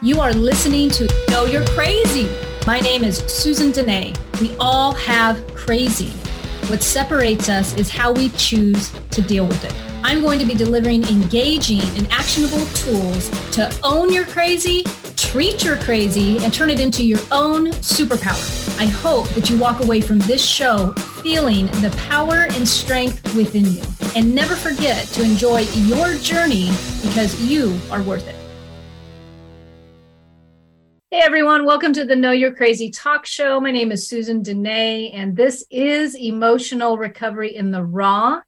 [0.00, 2.30] You are listening to Know You're Crazy.
[2.68, 4.14] My name is Susan Dene.
[4.40, 6.10] We all have crazy.
[6.68, 9.74] What separates us is how we choose to deal with it.
[10.04, 14.84] I'm going to be delivering engaging and actionable tools to own your crazy,
[15.16, 18.78] treat your crazy, and turn it into your own superpower.
[18.78, 20.92] I hope that you walk away from this show
[21.24, 23.82] feeling the power and strength within you.
[24.14, 26.70] And never forget to enjoy your journey
[27.02, 28.37] because you are worth it.
[31.10, 33.58] Hey everyone, welcome to the Know You're Crazy talk show.
[33.62, 38.42] My name is Susan Dene, and this is Emotional Recovery in the Raw.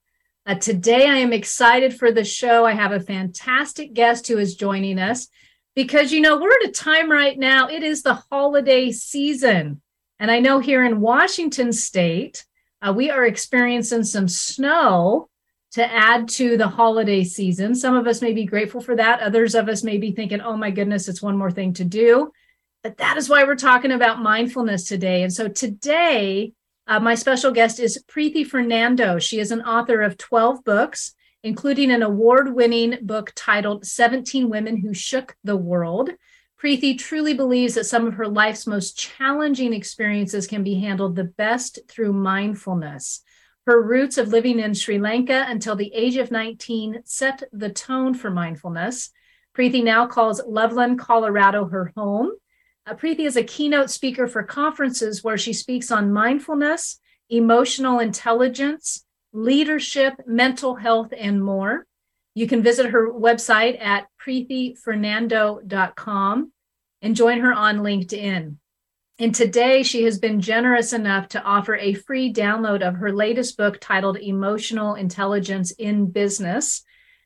[0.44, 2.66] Uh, today, I am excited for the show.
[2.66, 5.28] I have a fantastic guest who is joining us
[5.74, 9.80] because, you know, we're at a time right now, it is the holiday season.
[10.18, 12.44] And I know here in Washington state,
[12.82, 15.30] uh, we are experiencing some snow
[15.72, 17.74] to add to the holiday season.
[17.74, 19.20] Some of us may be grateful for that.
[19.20, 22.30] Others of us may be thinking, oh my goodness, it's one more thing to do.
[22.82, 25.22] But that is why we're talking about mindfulness today.
[25.22, 26.52] And so today,
[26.86, 29.18] uh, my special guest is Preethi Fernando.
[29.18, 34.78] She is an author of 12 books, including an award winning book titled 17 Women
[34.78, 36.10] Who Shook the World.
[36.60, 41.24] Preethi truly believes that some of her life's most challenging experiences can be handled the
[41.24, 43.22] best through mindfulness.
[43.66, 48.14] Her roots of living in Sri Lanka until the age of 19 set the tone
[48.14, 49.10] for mindfulness.
[49.56, 52.32] Preethi now calls Loveland, Colorado her home.
[52.94, 60.14] Preethi is a keynote speaker for conferences where she speaks on mindfulness, emotional intelligence, leadership,
[60.26, 61.86] mental health, and more.
[62.34, 66.52] You can visit her website at preethifernando.com
[67.02, 68.56] and join her on LinkedIn.
[69.18, 73.58] And today she has been generous enough to offer a free download of her latest
[73.58, 76.82] book titled Emotional Intelligence in Business.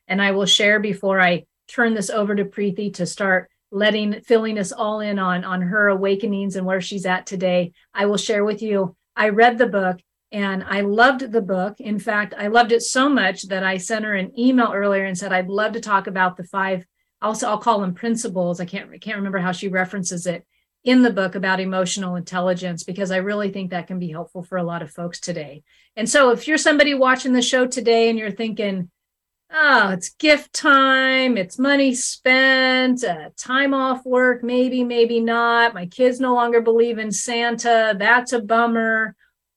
[0.07, 4.57] And I will share before I turn this over to Preethi to start letting filling
[4.57, 7.73] us all in on on her awakenings and where she's at today.
[7.93, 9.99] I will share with you i read the book
[10.31, 11.79] and i loved the book.
[11.79, 15.17] In fact i loved it so much that i sent her an email earlier and
[15.17, 16.85] said i'd love to talk about the five
[17.21, 18.59] also i'll call them principles.
[18.59, 20.45] I can't I can't remember how she references it
[20.83, 24.57] in the book about emotional intelligence because i really think that can be helpful for
[24.57, 25.63] a lot of folks today.
[25.95, 28.91] And so if you're somebody watching the show today and you're thinking
[29.51, 35.73] oh, it's gift time, it's money spent, uh, time off work, maybe, maybe not.
[35.73, 37.95] My kids no longer believe in Santa.
[37.97, 39.15] That's a bummer.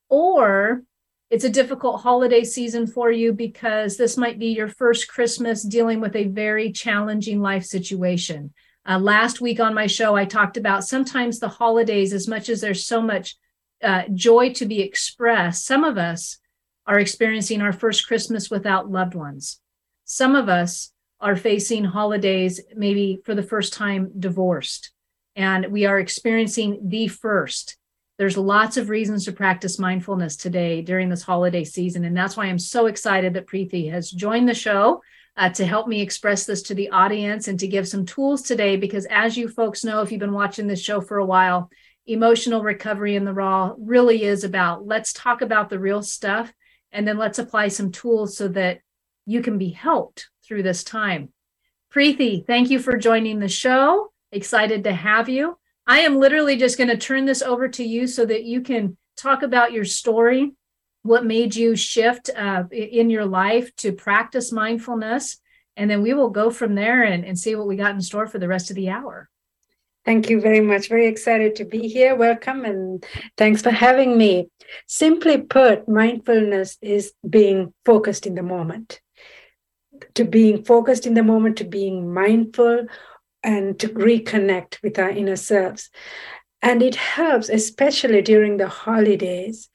[0.09, 0.83] Or
[1.31, 6.01] it's a difficult holiday season for you because this might be your first Christmas dealing
[6.01, 8.53] with a very challenging life situation.
[8.89, 12.63] Uh, last week on my show, I talked about sometimes the holidays, as much as
[12.63, 13.37] there's so much
[13.83, 16.39] uh, joy to be expressed, some of us
[16.87, 19.61] are experiencing our first Christmas without loved ones
[20.11, 24.91] some of us are facing holidays maybe for the first time divorced,
[25.37, 27.77] and we are experiencing the first.
[28.17, 32.07] There's lots of reasons to practice mindfulness today during this holiday season.
[32.07, 35.03] And that's why I'm so excited that Preethi has joined the show
[35.37, 38.77] uh, to help me express this to the audience and to give some tools today.
[38.77, 41.71] Because as you folks know, if you've been watching this show for a while,
[42.07, 46.51] emotional recovery in the raw really is about let's talk about the real stuff
[46.91, 48.81] and then let's apply some tools so that
[49.29, 51.29] you can be helped through this time.
[51.93, 54.11] Preethi, thank you for joining the show.
[54.33, 55.59] Excited to have you.
[55.87, 58.97] I am literally just going to turn this over to you so that you can
[59.19, 60.53] talk about your story,
[61.03, 65.37] what made you shift uh, in your life to practice mindfulness,
[65.77, 68.27] and then we will go from there and, and see what we got in store
[68.27, 69.29] for the rest of the hour.
[70.07, 70.89] Thank you very much.
[70.89, 72.17] Very excited to be here.
[72.17, 73.05] Welcome and
[73.37, 74.49] thanks for having me.
[74.87, 79.03] Simply put, mindfulness is being focused in the moment
[80.15, 82.87] to being focused in the moment, to being mindful,
[83.43, 85.91] and to reconnect with our inner selves.
[86.63, 89.69] And it helps, especially during the holidays.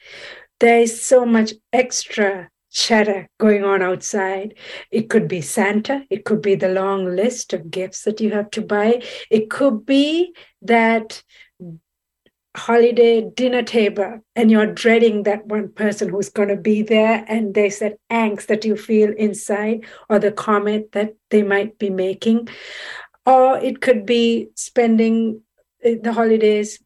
[0.60, 4.56] There is so much extra chatter going on outside.
[4.92, 8.50] It could be Santa, it could be the long list of gifts that you have
[8.52, 11.24] to buy, it could be that
[12.56, 17.54] holiday dinner table and you're dreading that one person who's going to be there and
[17.56, 22.48] there's that angst that you feel inside or the comment that they might be making.
[23.26, 25.42] Or it could be spending
[25.84, 26.80] eh, the holidays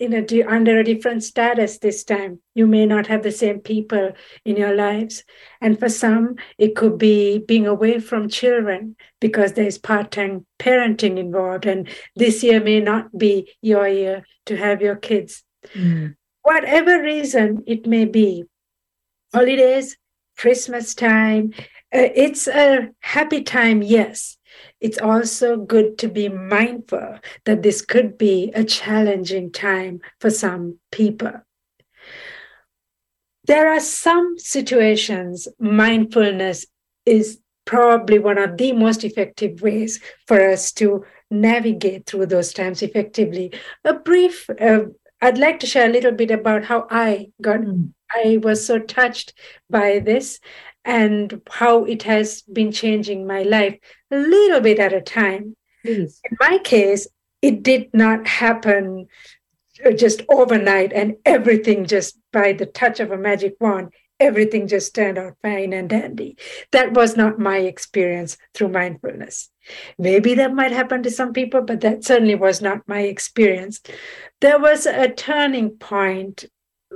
[0.00, 2.40] in a under a different status this time.
[2.54, 4.12] You may not have the same people
[4.44, 5.24] in your lives.
[5.60, 11.66] And for some it could be being away from children because there's part-time parenting involved.
[11.66, 15.42] And this year may not be your year to have your kids.
[15.74, 16.14] Mm.
[16.42, 18.44] whatever reason it may be
[19.32, 19.96] holidays
[20.36, 21.54] christmas time
[21.94, 24.36] uh, it's a happy time yes
[24.84, 30.78] it's also good to be mindful that this could be a challenging time for some
[30.92, 31.32] people.
[33.46, 36.66] There are some situations mindfulness
[37.06, 42.82] is probably one of the most effective ways for us to navigate through those times
[42.82, 43.54] effectively.
[43.86, 44.80] A brief, uh,
[45.22, 47.94] I'd like to share a little bit about how I got, mm.
[48.14, 49.32] I was so touched
[49.70, 50.40] by this
[50.84, 53.78] and how it has been changing my life
[54.10, 55.56] a little bit at a time.
[55.82, 56.20] Please.
[56.30, 57.06] In my case,
[57.42, 59.06] it did not happen
[59.96, 63.90] just overnight and everything just by the touch of a magic wand
[64.20, 66.36] everything just turned out fine and dandy.
[66.72, 69.50] That was not my experience through mindfulness.
[69.98, 73.80] Maybe that might happen to some people, but that certainly was not my experience.
[74.40, 76.46] There was a turning point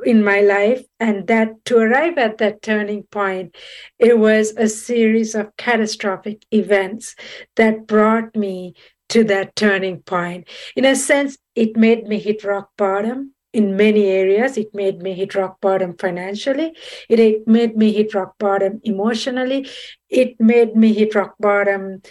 [0.04, 3.56] in my life, and that to arrive at that turning point,
[3.98, 7.14] it was a series of catastrophic events
[7.56, 8.74] that brought me
[9.08, 10.48] to that turning point.
[10.76, 14.58] In a sense, it made me hit rock bottom in many areas.
[14.58, 16.76] It made me hit rock bottom financially.
[17.08, 19.66] It made me hit rock bottom emotionally.
[20.10, 22.02] It made me hit rock bottom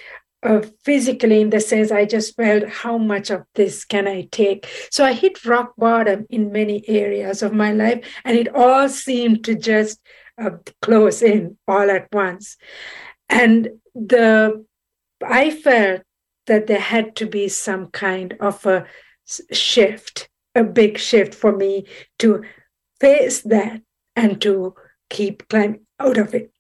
[0.44, 4.68] uh, physically in the sense I just felt how much of this can I take.
[4.92, 9.44] So I hit rock bottom in many areas of my life, and it all seemed
[9.46, 10.00] to just
[10.42, 10.52] uh,
[10.82, 12.58] close in all at once.
[13.30, 14.66] And the
[15.26, 16.02] I felt
[16.46, 18.86] that there had to be some kind of a
[19.52, 21.86] shift a big shift for me
[22.20, 22.44] to
[23.00, 23.82] face that
[24.16, 24.74] and to
[25.10, 26.52] keep climbing out of it.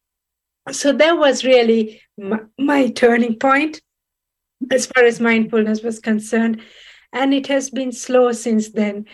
[0.72, 3.82] So that was really my, my turning point
[4.72, 6.62] as far as mindfulness was concerned.
[7.14, 9.06] And it has been slow since then.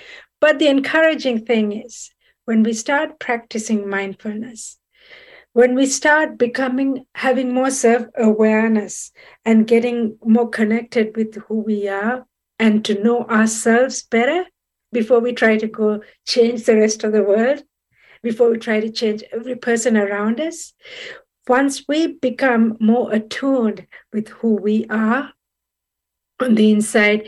[0.42, 2.12] But the encouraging thing is
[2.46, 4.80] when we start practicing mindfulness,
[5.54, 9.12] when we start becoming having more self awareness
[9.46, 12.26] and getting more connected with who we are
[12.60, 14.46] and to know ourselves better,
[14.92, 17.64] before we try to go change the rest of the world,
[18.22, 20.74] before we try to change every person around us.
[21.48, 25.34] Once we become more attuned with who we are
[26.40, 27.28] on the inside,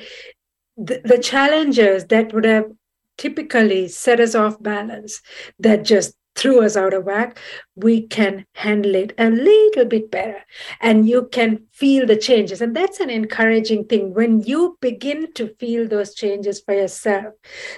[0.78, 2.72] the, the challenges that would have
[3.18, 5.22] typically set us off balance,
[5.60, 7.40] that just threw us out of whack,
[7.76, 10.42] we can handle it a little bit better
[10.82, 12.62] and you can feel the changes.
[12.62, 14.14] And that's an encouraging thing.
[14.14, 17.34] When you begin to feel those changes for yourself,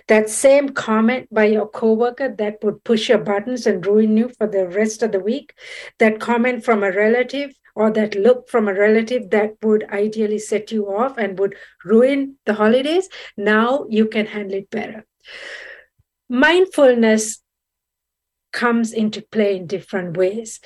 [0.08, 4.48] that same comment by your coworker that would push your buttons and ruin you for
[4.48, 5.54] the rest of the week,
[6.00, 10.72] that comment from a relative or that look from a relative that would ideally set
[10.72, 11.56] you off and would
[11.86, 13.08] ruin the holidays,
[13.38, 15.06] now you can handle it better.
[16.28, 17.44] Mindfulness
[18.52, 20.60] comes into play in different ways.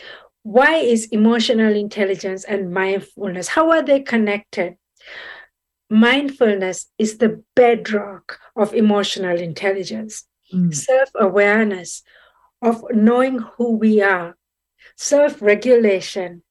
[0.43, 3.49] Why is emotional intelligence and mindfulness?
[3.49, 4.75] How are they connected?
[5.89, 10.23] Mindfulness is the bedrock of emotional intelligence,
[10.53, 10.73] mm.
[10.73, 12.01] self awareness
[12.61, 14.37] of knowing who we are,
[14.95, 16.43] self regulation,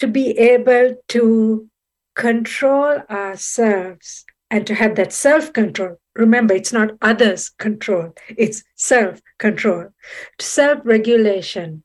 [0.00, 1.68] to be able to
[2.14, 5.96] control ourselves and to have that self control.
[6.14, 9.88] Remember, it's not others' control, it's self control,
[10.40, 11.82] self regulation,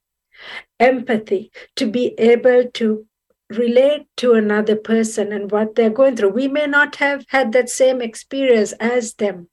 [0.80, 3.07] empathy, to be able to
[3.50, 6.30] relate to another person and what they're going through.
[6.30, 9.49] We may not have had that same experience as them,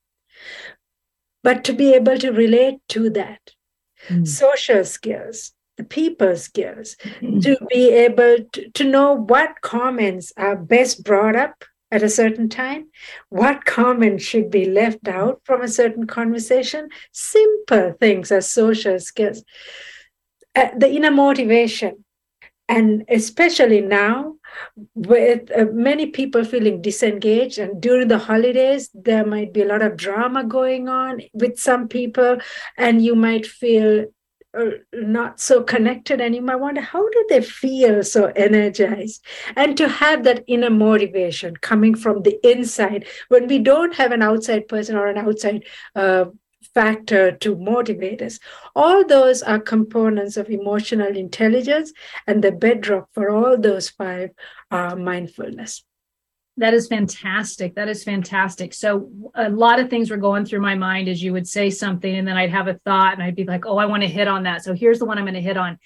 [1.42, 3.52] but to be able to relate to that.
[4.08, 4.28] Mm.
[4.28, 7.42] Social skills, the people skills, mm.
[7.42, 11.64] to be able to, to know what comments are best brought up
[11.96, 12.88] at a certain time?
[13.30, 16.88] What comment should be left out from a certain conversation?
[17.12, 19.42] Simple things as social skills.
[20.54, 22.04] Uh, the inner motivation.
[22.68, 24.34] And especially now,
[24.94, 29.82] with uh, many people feeling disengaged, and during the holidays, there might be a lot
[29.82, 32.38] of drama going on with some people,
[32.76, 34.06] and you might feel
[34.92, 39.24] not so connected you might wonder how do they feel so energized?
[39.54, 44.22] And to have that inner motivation coming from the inside when we don't have an
[44.22, 46.26] outside person or an outside uh,
[46.74, 48.38] factor to motivate us
[48.74, 51.90] all those are components of emotional intelligence
[52.26, 54.28] and the bedrock for all those five
[54.70, 55.85] are mindfulness
[56.58, 57.74] that is fantastic.
[57.74, 58.72] That is fantastic.
[58.72, 62.14] So a lot of things were going through my mind as you would say something,
[62.14, 64.28] and then I'd have a thought, and I'd be like, "Oh, I want to hit
[64.28, 65.78] on that." So here's the one I'm going to hit on.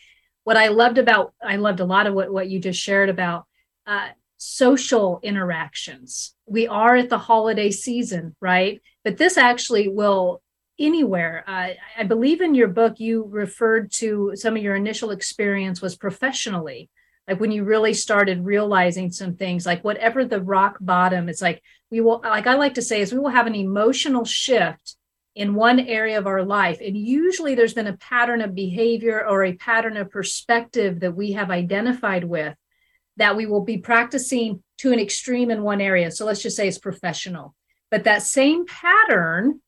[0.45, 3.47] What I loved about, I loved a lot of what what you just shared about
[3.87, 6.35] uh, social interactions.
[6.47, 8.81] We are at the holiday season, right?
[9.05, 10.41] But this actually will
[10.79, 11.45] anywhere.
[11.47, 15.97] Uh, I believe in your book you referred to some of your initial experience was
[15.97, 16.89] professionally
[17.31, 21.63] like when you really started realizing some things like whatever the rock bottom it's like
[21.91, 24.97] we will like i like to say is we will have an emotional shift
[25.35, 26.81] in one area of our life.
[26.85, 31.33] And usually there's been a pattern of behavior or a pattern of perspective that we
[31.33, 32.55] have identified with
[33.17, 36.11] that we will be practicing to an extreme in one area.
[36.11, 37.55] So let's just say it's professional.
[37.91, 39.61] But that same pattern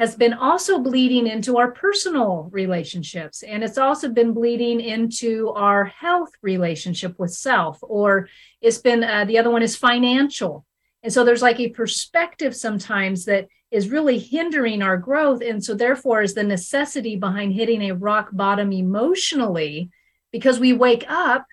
[0.00, 3.42] has been also bleeding into our personal relationships.
[3.42, 8.26] And it's also been bleeding into our health relationship with self, or
[8.62, 10.64] it's been uh, the other one is financial.
[11.02, 15.42] And so there's like a perspective sometimes that is really hindering our growth.
[15.42, 19.90] And so, therefore, is the necessity behind hitting a rock bottom emotionally
[20.32, 21.44] because we wake up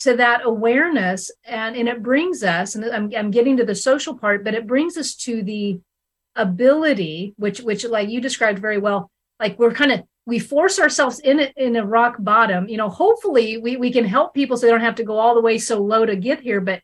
[0.00, 4.16] to that awareness and, and it brings us, and I'm, I'm getting to the social
[4.16, 5.80] part, but it brings us to the
[6.36, 11.18] ability which which like you described very well like we're kind of we force ourselves
[11.20, 14.66] in it in a rock bottom you know hopefully we, we can help people so
[14.66, 16.80] they don't have to go all the way so low to get here but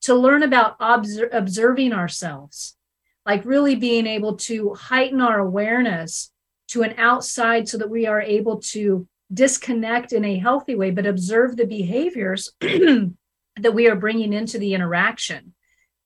[0.00, 2.76] to learn about obser- observing ourselves
[3.24, 6.32] like really being able to heighten our awareness
[6.68, 11.06] to an outside so that we are able to disconnect in a healthy way but
[11.06, 15.54] observe the behaviors that we are bringing into the interaction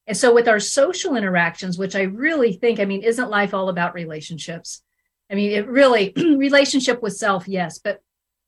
[0.06, 3.68] and so with our social interactions, which I really think, I mean, isn't life all
[3.68, 4.82] about relationships?
[5.30, 7.78] I mean, it really, relationship with self, yes.
[7.78, 8.00] But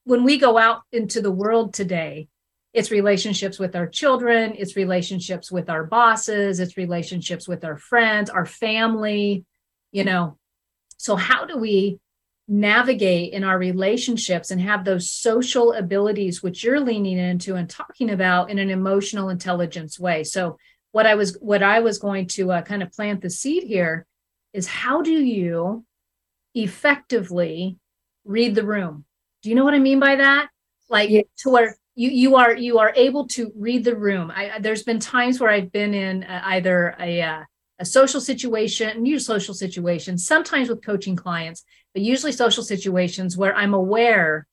[0.03, 2.27] when we go out into the world today,
[2.73, 8.29] it's relationships with our children, it's relationships with our bosses, it's relationships with our friends,
[8.29, 9.45] our family,
[9.93, 10.37] you know.
[10.97, 11.99] So, how do we
[12.49, 18.09] navigate in our relationships and have those social abilities, which you're leaning into and talking
[18.11, 20.25] about in an emotional intelligence way?
[20.25, 20.57] So,
[20.95, 24.05] what I was what I was going to uh, kind of plant the seed here
[24.53, 25.83] is how do you
[26.53, 27.77] effectively
[28.23, 29.03] read the room?
[29.43, 30.47] Do you know what I mean by that?
[30.89, 31.25] Like yes.
[31.39, 34.31] to where you you are you are able to read the room.
[34.33, 37.43] I, there's been times where I've been in uh, either a uh,
[37.79, 43.53] a social situation, new social situations, sometimes with coaching clients, but usually social situations where
[43.53, 44.47] I'm aware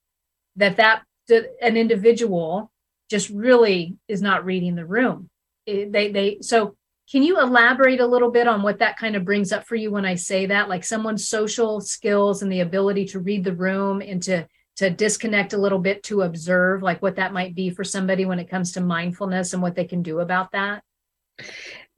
[0.56, 2.72] that that, that an individual
[3.08, 5.30] just really is not reading the room
[5.66, 6.76] Eh, they they so
[7.10, 9.90] can you elaborate a little bit on what that kind of brings up for you
[9.90, 10.68] when I say that?
[10.68, 15.52] Like someone's social skills and the ability to read the room and to to disconnect
[15.52, 18.72] a little bit to observe like what that might be for somebody when it comes
[18.72, 20.82] to mindfulness and what they can do about that?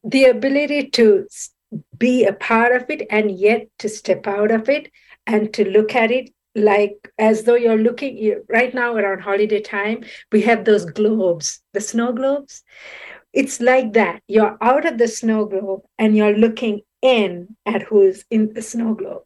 [0.03, 1.29] The ability to
[1.97, 4.91] be a part of it and yet to step out of it
[5.27, 10.05] and to look at it like as though you're looking right now around holiday time
[10.31, 12.63] we have those globes the snow globes
[13.35, 14.23] it's like that.
[14.29, 18.95] You're out of the snow globe and you're looking in at who's in the snow
[18.95, 19.25] globe.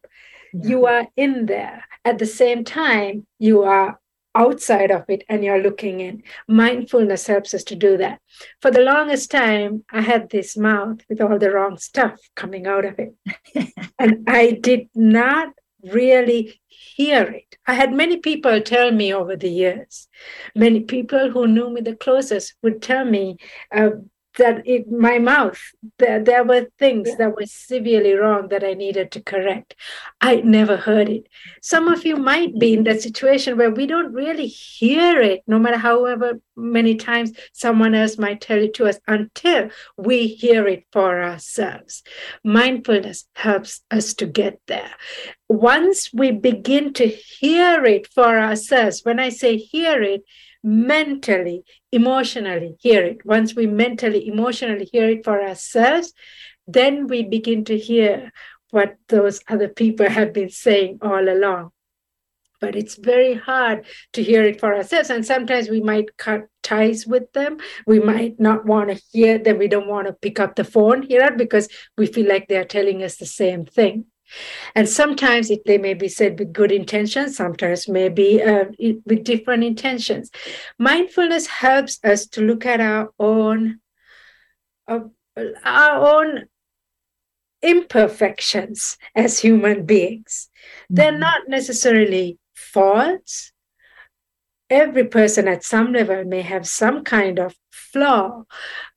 [0.53, 0.69] Yeah.
[0.69, 0.85] You mm-hmm.
[0.85, 1.85] are in there.
[2.03, 3.99] At the same time, you are
[4.35, 6.23] outside of it and you're looking in.
[6.47, 8.19] Mindfulness helps us to do that.
[8.61, 12.85] For the longest time, I had this mouth with all the wrong stuff coming out
[12.85, 13.15] of it.
[13.99, 15.49] and I did not
[15.83, 17.57] really hear it.
[17.65, 20.07] I had many people tell me over the years,
[20.55, 23.37] many people who knew me the closest would tell me
[23.73, 23.91] uh,
[24.37, 25.59] that in my mouth
[25.97, 29.75] there, there were things that were severely wrong that i needed to correct.
[30.21, 31.27] I never heard it.
[31.61, 35.59] Some of you might be in that situation where we don't really hear it no
[35.59, 40.85] matter however many times someone else might tell it to us until we hear it
[40.91, 42.03] for ourselves.
[42.43, 44.91] Mindfulness helps us to get there.
[45.47, 50.21] Once we begin to hear it for ourselves when i say hear it
[50.63, 53.25] mentally, emotionally hear it.
[53.25, 56.13] Once we mentally, emotionally hear it for ourselves,
[56.67, 58.31] then we begin to hear
[58.71, 61.71] what those other people have been saying all along.
[62.61, 65.09] But it's very hard to hear it for ourselves.
[65.09, 67.57] And sometimes we might cut ties with them.
[67.87, 69.57] We might not want to hear them.
[69.57, 72.65] We don't want to pick up the phone, hear it, because we feel like they're
[72.65, 74.07] telling us the same thing.
[74.75, 78.65] And sometimes it, they may be said with good intentions, sometimes maybe uh,
[79.05, 80.29] with different intentions.
[80.77, 83.79] Mindfulness helps us to look at our own
[84.87, 85.01] uh,
[85.63, 86.45] our own
[87.61, 90.49] imperfections as human beings.
[90.55, 90.95] Mm-hmm.
[90.95, 93.51] They're not necessarily faults.
[94.69, 98.43] Every person at some level may have some kind of flaw.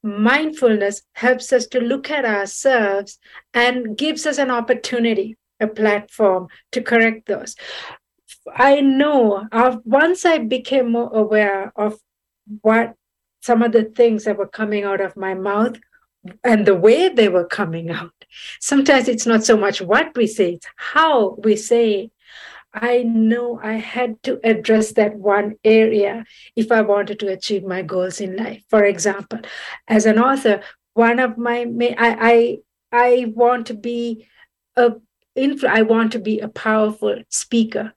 [0.03, 3.17] Mindfulness helps us to look at ourselves
[3.53, 7.55] and gives us an opportunity, a platform to correct those.
[8.53, 9.47] I know
[9.83, 11.97] once I became more aware of
[12.61, 12.93] what
[13.41, 15.77] some of the things that were coming out of my mouth
[16.43, 18.13] and the way they were coming out.
[18.61, 22.11] Sometimes it's not so much what we say, it's how we say.
[22.73, 26.25] I know I had to address that one area
[26.55, 28.63] if I wanted to achieve my goals in life.
[28.69, 29.39] For example,
[29.87, 30.61] as an author,
[30.93, 32.57] one of my I I,
[32.91, 34.27] I want to be
[34.75, 34.93] a
[35.67, 37.93] I want to be a powerful speaker.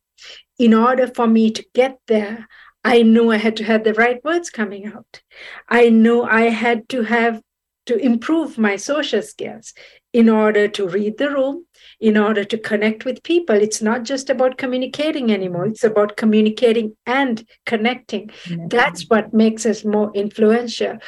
[0.59, 2.49] In order for me to get there,
[2.83, 5.21] I knew I had to have the right words coming out.
[5.68, 7.42] I knew I had to have
[7.87, 9.75] to improve my social skills
[10.12, 11.66] in order to read the room,
[12.00, 13.57] in order to connect with people.
[13.57, 18.29] It's not just about communicating anymore, it's about communicating and connecting.
[18.29, 18.69] Mm-hmm.
[18.69, 20.99] That's what makes us more influential.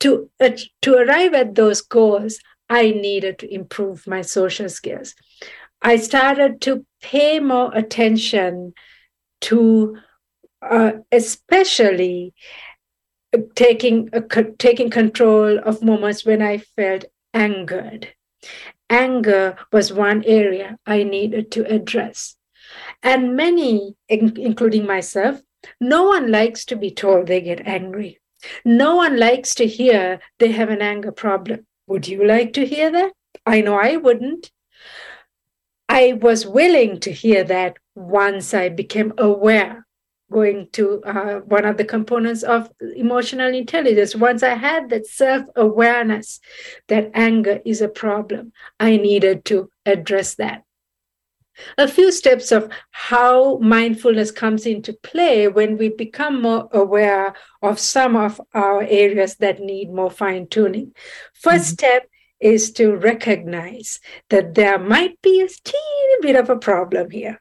[0.00, 0.50] To, uh,
[0.82, 5.14] to arrive at those goals, I needed to improve my social skills.
[5.82, 8.72] I started to pay more attention
[9.42, 9.98] to,
[10.62, 12.34] uh, especially
[13.54, 14.20] taking uh,
[14.58, 18.14] taking control of moments when I felt angered.
[18.90, 22.36] Anger was one area I needed to address.
[23.02, 25.40] And many, including myself,
[25.80, 28.20] no one likes to be told they get angry.
[28.64, 31.66] No one likes to hear they have an anger problem.
[31.86, 33.12] Would you like to hear that?
[33.46, 34.50] I know I wouldn't.
[35.88, 39.83] I was willing to hear that once I became aware,
[40.30, 44.16] going to uh, one of the components of emotional intelligence.
[44.16, 46.40] Once I had that self awareness
[46.88, 50.62] that anger is a problem, I needed to address that.
[51.78, 57.78] A few steps of how mindfulness comes into play when we become more aware of
[57.78, 60.92] some of our areas that need more fine tuning.
[61.44, 61.60] 1st mm-hmm.
[61.60, 62.08] step
[62.40, 64.00] is to recognize
[64.30, 67.40] that there might be a teeny bit of a problem here.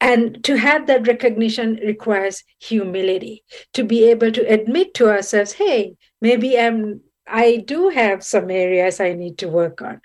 [0.00, 5.96] And to have that recognition requires humility to be able to admit to ourselves, hey,
[6.20, 10.00] maybe I'm I do have some areas I need to work on.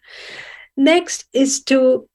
[0.76, 2.10] Next is to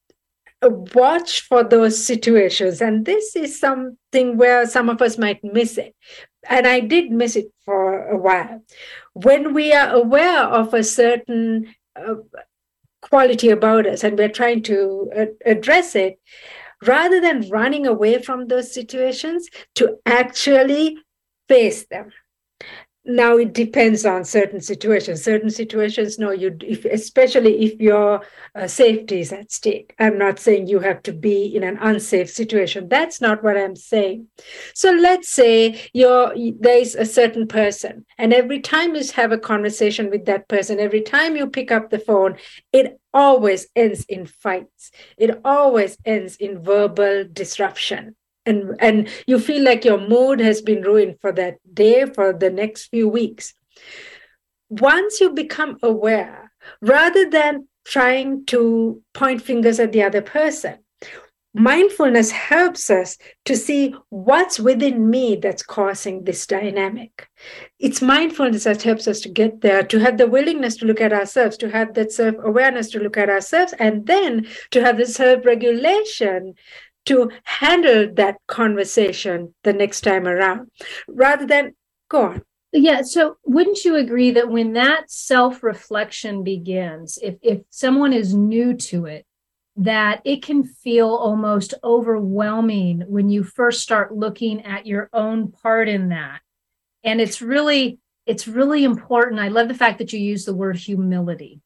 [0.61, 2.81] watch for those situations.
[2.81, 5.95] And this is something where some of us might miss it.
[6.49, 8.61] And I did miss it for a while.
[9.13, 12.15] When we are aware of a certain uh,
[13.01, 16.19] quality about us and we're trying to uh, address it,
[16.85, 20.97] rather than running away from those situations, to actually
[21.47, 22.11] face them
[23.07, 25.23] now it depends on certain situations.
[25.23, 28.21] Certain situations no you if, especially if your
[28.53, 29.95] uh, safety is at stake.
[29.97, 32.89] I'm not saying you have to be in an unsafe situation.
[32.89, 34.27] That's not what i'm saying.
[34.73, 39.37] So let's say you're there is a certain person and every time you have a
[39.37, 42.37] conversation with that person every time you pick up the phone
[42.73, 44.91] it always ends in fights.
[45.17, 48.16] It always ends in verbal disruption
[48.47, 52.49] and and you feel like your mood has been ruined for that day for the
[52.49, 53.53] next few weeks.
[54.69, 60.77] Once you become aware rather than trying to point fingers at the other person
[61.57, 67.27] mindfulness helps us to see what's within me that's causing this dynamic.
[67.79, 71.13] It's mindfulness that helps us to get there to have the willingness to look at
[71.13, 76.53] ourselves to have that self-awareness to look at ourselves and then to have the self-regulation
[77.07, 80.69] to handle that conversation the next time around
[81.07, 81.73] rather than
[82.09, 82.41] go on.
[82.73, 88.73] Yeah so wouldn't you agree that when that self-reflection begins if if someone is new
[88.73, 89.25] to it
[89.77, 95.87] that it can feel almost overwhelming when you first start looking at your own part
[95.87, 96.41] in that?
[97.03, 100.75] And it's really it's really important i love the fact that you use the word
[100.75, 101.61] humility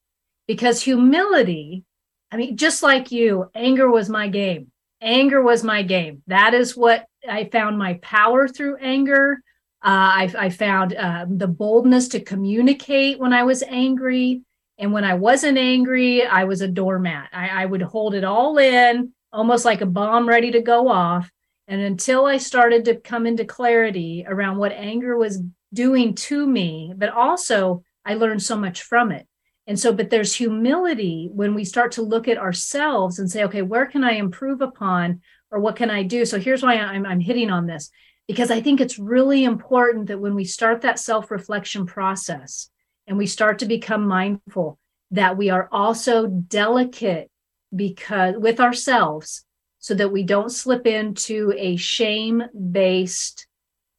[0.46, 1.84] because humility
[2.30, 4.70] i mean just like you anger was my game
[5.02, 6.22] anger was my game.
[6.28, 9.42] That is what I found my power through anger.
[9.84, 14.42] Uh, I, I, found uh, the boldness to communicate when I was angry.
[14.78, 17.30] And when I wasn't angry, I was a doormat.
[17.32, 21.28] I, I would hold it all in, almost like a bomb ready to go off.
[21.66, 25.42] And until I started to come into clarity around what anger was
[25.74, 29.26] doing to me, but also I learned so much from it.
[29.72, 33.62] And so, but there's humility when we start to look at ourselves and say, okay,
[33.62, 36.26] where can I improve upon or what can I do?
[36.26, 37.90] So here's why I'm, I'm hitting on this
[38.28, 42.68] because I think it's really important that when we start that self reflection process
[43.06, 44.78] and we start to become mindful,
[45.10, 47.30] that we are also delicate
[47.74, 49.42] because with ourselves
[49.78, 53.46] so that we don't slip into a shame based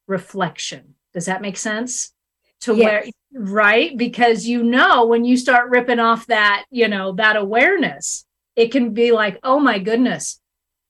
[0.05, 0.93] reflection.
[1.15, 2.12] Does that make sense?
[2.63, 2.85] To yes.
[2.85, 8.25] where right because you know when you start ripping off that you know that awareness
[8.55, 10.39] it can be like oh my goodness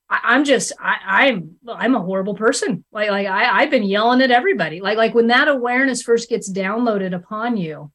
[0.10, 0.98] I, am just I,
[1.32, 5.14] i'm i'm a horrible person like like I, i've been yelling at everybody like like
[5.14, 7.92] when that awareness first gets downloaded upon you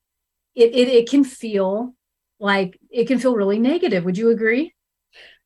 [0.54, 1.94] it, it it can feel
[2.40, 4.74] like it can feel really negative would you agree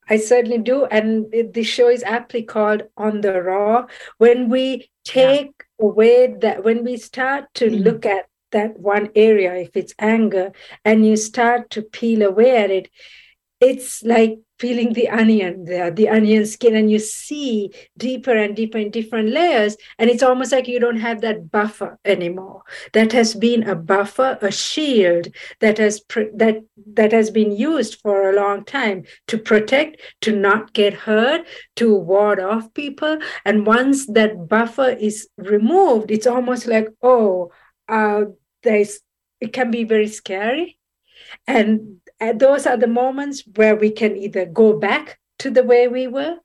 [0.08, 0.84] I certainly do.
[0.84, 3.86] And the show is aptly called On the Raw.
[4.18, 7.82] When we take away that, when we start to mm-hmm.
[7.82, 10.52] look at that one area, if it's anger,
[10.84, 12.88] and you start to peel away at it,
[13.62, 18.76] it's like peeling the onion there, the onion skin, and you see deeper and deeper
[18.78, 19.76] in different layers.
[19.98, 22.62] And it's almost like you don't have that buffer anymore.
[22.92, 25.28] That has been a buffer, a shield
[25.60, 26.02] that has
[26.34, 31.46] that that has been used for a long time to protect, to not get hurt,
[31.76, 33.18] to ward off people.
[33.44, 37.52] And once that buffer is removed, it's almost like, oh,
[37.88, 38.24] uh,
[38.64, 39.00] there's
[39.40, 40.78] it can be very scary.
[41.46, 45.88] And and those are the moments where we can either go back to the way
[45.88, 46.36] we were,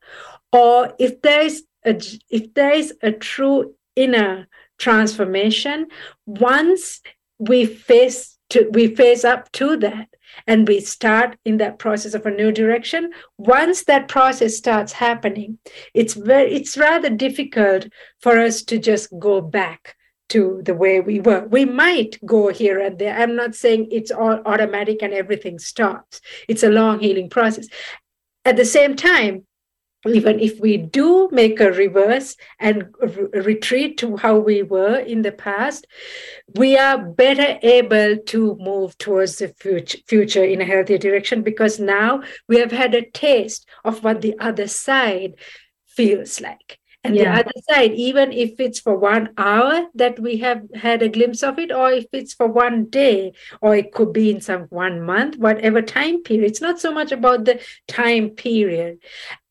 [0.52, 1.94] or if there is a,
[2.28, 5.86] if there is a true inner transformation,
[6.26, 7.00] once
[7.38, 10.08] we face to we face up to that
[10.48, 15.58] and we start in that process of a new direction once that process starts happening
[15.92, 17.86] it's very it's rather difficult
[18.20, 19.97] for us to just go back
[20.28, 21.46] to the way we were.
[21.46, 23.18] We might go here and there.
[23.18, 26.20] I'm not saying it's all automatic and everything stops.
[26.48, 27.68] It's a long healing process.
[28.44, 29.46] At the same time,
[30.06, 35.22] even if we do make a reverse and re- retreat to how we were in
[35.22, 35.86] the past,
[36.54, 41.80] we are better able to move towards the future, future in a healthier direction because
[41.80, 45.34] now we have had a taste of what the other side
[45.86, 46.78] feels like.
[47.04, 47.34] And yeah.
[47.34, 51.42] the other side, even if it's for one hour that we have had a glimpse
[51.42, 55.02] of it, or if it's for one day, or it could be in some one
[55.02, 58.98] month, whatever time period, it's not so much about the time period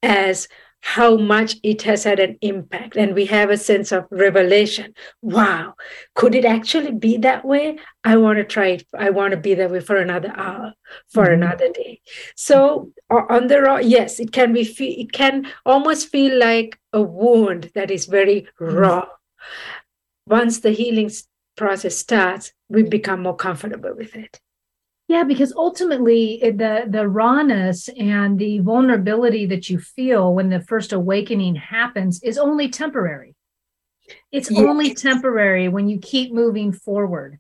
[0.04, 0.48] as
[0.82, 2.96] how much it has had an impact.
[2.96, 4.94] And we have a sense of revelation.
[5.22, 5.74] Wow,
[6.16, 7.78] could it actually be that way?
[8.04, 8.88] I want to try it.
[8.98, 10.74] I want to be that way for another hour,
[11.10, 11.42] for mm-hmm.
[11.44, 12.02] another day.
[12.36, 17.72] So on the raw, yes, it can be, it can almost feel like a wound
[17.76, 18.76] that is very mm-hmm.
[18.76, 19.08] raw.
[20.26, 21.12] Once the healing
[21.56, 24.40] process starts, we become more comfortable with it.
[25.08, 30.92] Yeah, because ultimately the the rawness and the vulnerability that you feel when the first
[30.92, 33.36] awakening happens is only temporary.
[34.32, 34.62] It's yes.
[34.62, 37.40] only temporary when you keep moving forward.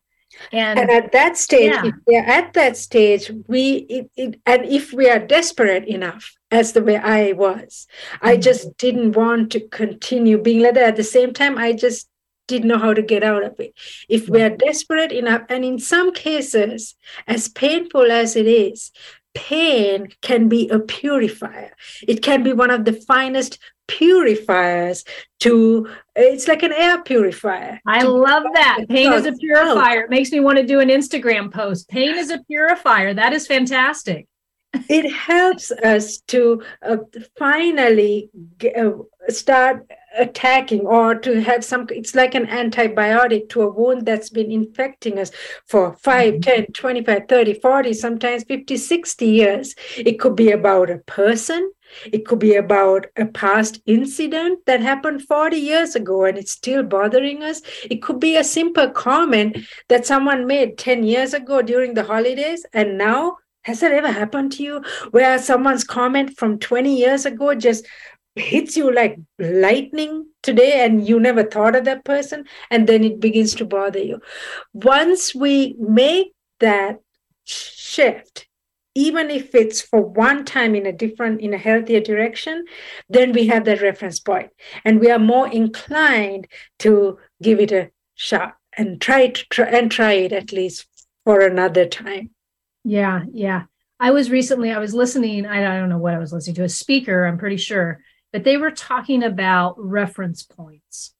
[0.51, 1.85] And, and at that stage, yeah.
[1.85, 6.35] if we are at that stage, we it, it, and if we are desperate enough,
[6.51, 8.27] as the way I was, mm-hmm.
[8.27, 10.83] I just didn't want to continue being like that.
[10.83, 12.07] At the same time, I just
[12.47, 13.73] didn't know how to get out of it.
[14.09, 16.95] If we are desperate enough, and in some cases,
[17.27, 18.91] as painful as it is,
[19.33, 21.75] pain can be a purifier.
[22.07, 25.05] It can be one of the finest purifiers
[25.39, 27.79] to it's like an air purifier.
[27.85, 28.85] I love that.
[28.89, 30.01] Pain is a purifier.
[30.01, 31.87] It makes me want to do an Instagram post.
[31.87, 33.13] Pain is a purifier.
[33.13, 34.27] That is fantastic
[34.89, 36.97] it helps us to uh,
[37.37, 38.29] finally
[38.77, 38.91] uh,
[39.29, 44.51] start attacking or to have some it's like an antibiotic to a wound that's been
[44.51, 45.31] infecting us
[45.65, 46.41] for 5 mm-hmm.
[46.41, 51.71] 10 25 30 40 sometimes 50 60 years it could be about a person
[52.05, 56.83] it could be about a past incident that happened 40 years ago and it's still
[56.83, 57.61] bothering us.
[57.89, 62.65] It could be a simple comment that someone made 10 years ago during the holidays
[62.73, 67.53] and now has that ever happened to you where someone's comment from 20 years ago
[67.53, 67.85] just
[68.39, 73.19] hits you like lightning today and you never thought of that person and then it
[73.19, 74.19] begins to bother you.
[74.73, 76.99] Once we make that
[77.43, 78.47] shift
[78.95, 82.65] even if it's for one time in a different in a healthier direction
[83.09, 84.49] then we have that reference point.
[84.83, 86.47] And we are more inclined
[86.79, 90.87] to give it a shot and try it try, and try it at least
[91.23, 92.31] for another time.
[92.83, 93.63] Yeah, yeah.
[93.99, 96.69] I was recently, I was listening, I don't know what I was listening to, a
[96.69, 97.99] speaker, I'm pretty sure,
[98.37, 101.15] but they were talking about reference points.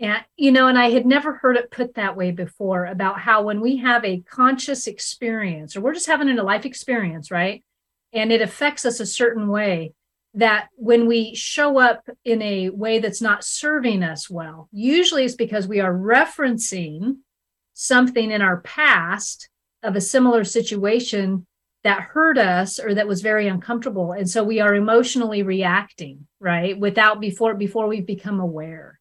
[0.00, 3.42] And, you know, and I had never heard it put that way before about how
[3.42, 7.62] when we have a conscious experience, or we're just having a life experience, right?
[8.12, 9.94] And it affects us a certain way,
[10.34, 15.36] that when we show up in a way that's not serving us well, usually it's
[15.36, 17.18] because we are referencing
[17.72, 19.48] something in our past
[19.84, 21.46] of a similar situation
[21.84, 24.12] that hurt us or that was very uncomfortable.
[24.12, 29.00] And so we are emotionally reacting right without before before we've become aware.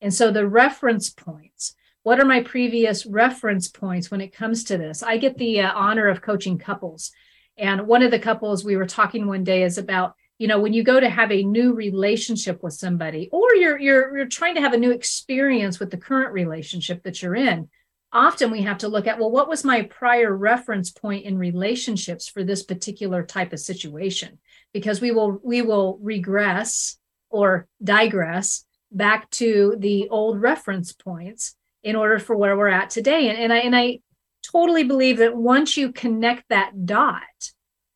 [0.00, 4.76] And so the reference points what are my previous reference points when it comes to
[4.76, 5.02] this?
[5.02, 7.10] I get the uh, honor of coaching couples.
[7.56, 10.74] And one of the couples we were talking one day is about you know when
[10.74, 14.60] you go to have a new relationship with somebody or you're you're you're trying to
[14.60, 17.68] have a new experience with the current relationship that you're in
[18.14, 22.28] often we have to look at well what was my prior reference point in relationships
[22.28, 24.38] for this particular type of situation?
[24.72, 26.96] Because we will we will regress
[27.28, 33.28] or digress back to the old reference points in order for where we're at today.
[33.28, 33.98] And, and i and i
[34.42, 37.22] totally believe that once you connect that dot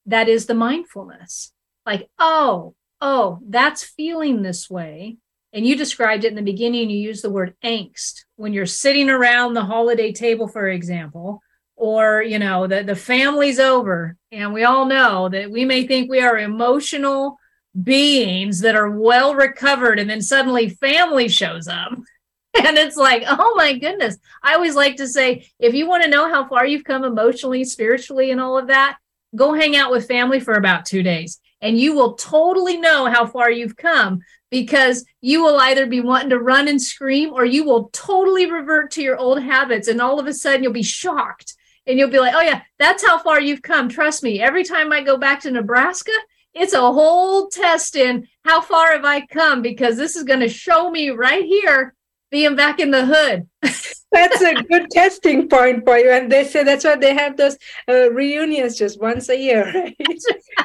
[0.06, 1.52] that is the mindfulness.
[1.86, 5.18] Like oh oh that's feeling this way
[5.52, 8.24] and you described it in the beginning you used the word angst.
[8.36, 11.40] When you're sitting around the holiday table for example
[11.76, 16.10] or you know the, the family's over and we all know that we may think
[16.10, 17.38] we are emotional
[17.82, 21.92] beings that are well recovered and then suddenly family shows up
[22.64, 24.18] and it's like oh my goodness.
[24.42, 27.64] I always like to say if you want to know how far you've come emotionally
[27.64, 28.98] spiritually and all of that
[29.36, 33.26] go hang out with family for about two days and you will totally know how
[33.26, 37.64] far you've come because you will either be wanting to run and scream or you
[37.64, 41.54] will totally revert to your old habits and all of a sudden you'll be shocked
[41.86, 43.88] and you'll be like oh yeah that's how far you've come.
[43.88, 46.12] Trust me every time i go back to nebraska
[46.54, 50.48] it's a whole test in how far have i come because this is going to
[50.48, 51.94] show me right here
[52.30, 53.48] being back in the hood
[54.10, 56.10] that's a good testing point for you.
[56.10, 57.56] And they say that's why they have those
[57.88, 59.96] uh, reunions just once a year, right?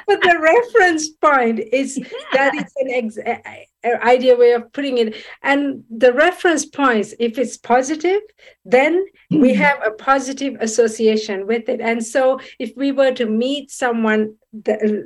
[0.08, 2.08] but the reference point is yeah.
[2.34, 3.18] that is an ex-
[3.86, 5.16] idea way of putting it.
[5.42, 8.22] And the reference points, if it's positive,
[8.66, 9.62] then we mm-hmm.
[9.62, 11.82] have a positive association with it.
[11.82, 14.36] And so if we were to meet someone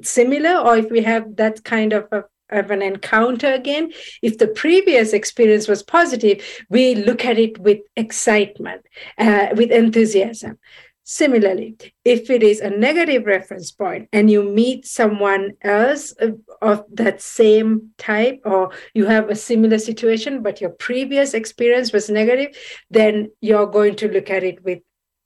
[0.02, 3.92] similar, or if we have that kind of a of an encounter again.
[4.22, 8.86] If the previous experience was positive we look at it with excitement
[9.18, 10.60] uh, with enthusiasm.
[11.04, 16.84] Similarly if it is a negative reference point and you meet someone else of, of
[16.92, 22.58] that same type or you have a similar situation but your previous experience was negative
[22.90, 24.80] then you're going to look at it with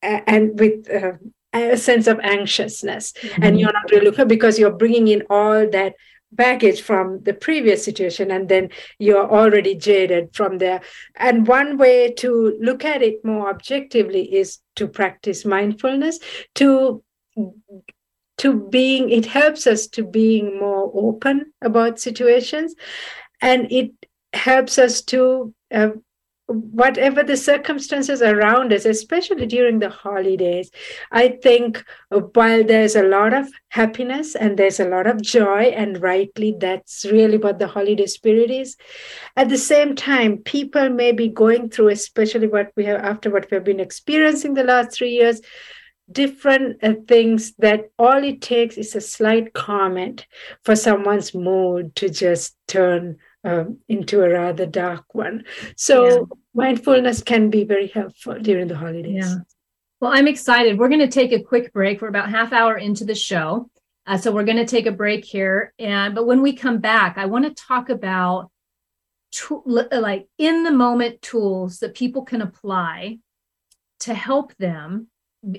[0.03, 1.13] uh, and with uh,
[1.53, 3.13] a sense of anxiousness.
[3.13, 3.43] Mm-hmm.
[3.43, 5.95] and you're not really looking because you're bringing in all that
[6.31, 10.81] baggage from the previous situation and then you're already jaded from there.
[11.15, 16.19] And one way to look at it more objectively is to practice mindfulness
[16.55, 17.03] to
[18.37, 22.73] to being it helps us to being more open about situations
[23.39, 23.91] and it
[24.33, 25.89] helps us to uh,
[26.51, 30.71] whatever the circumstances around us, especially during the holidays,
[31.11, 36.01] I think while there's a lot of happiness and there's a lot of joy, and
[36.01, 38.77] rightly, that's really what the holiday spirit is.
[39.35, 43.49] At the same time, people may be going through, especially what we have after what
[43.51, 45.41] we've been experiencing the last three years,
[46.11, 50.27] different uh, things that all it takes is a slight comment
[50.63, 55.45] for someone's mood to just turn um, into a rather dark one.
[55.75, 56.19] So yeah.
[56.53, 59.25] mindfulness can be very helpful during the holidays.
[59.25, 59.35] Yeah.
[59.99, 60.79] Well, I'm excited.
[60.79, 62.01] We're going to take a quick break.
[62.01, 63.69] We're about half hour into the show.
[64.07, 65.73] Uh, so we're going to take a break here.
[65.77, 68.51] And but when we come back, I want to talk about
[69.33, 73.19] to, like in the moment tools that people can apply
[74.01, 75.07] to help them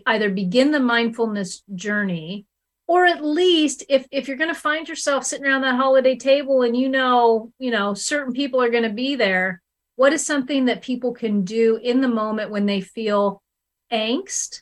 [0.07, 2.47] either begin the mindfulness journey
[2.92, 6.61] or at least if if you're going to find yourself sitting around that holiday table
[6.61, 9.62] and you know you know certain people are going to be there
[9.96, 13.42] what is something that people can do in the moment when they feel
[13.90, 14.61] angst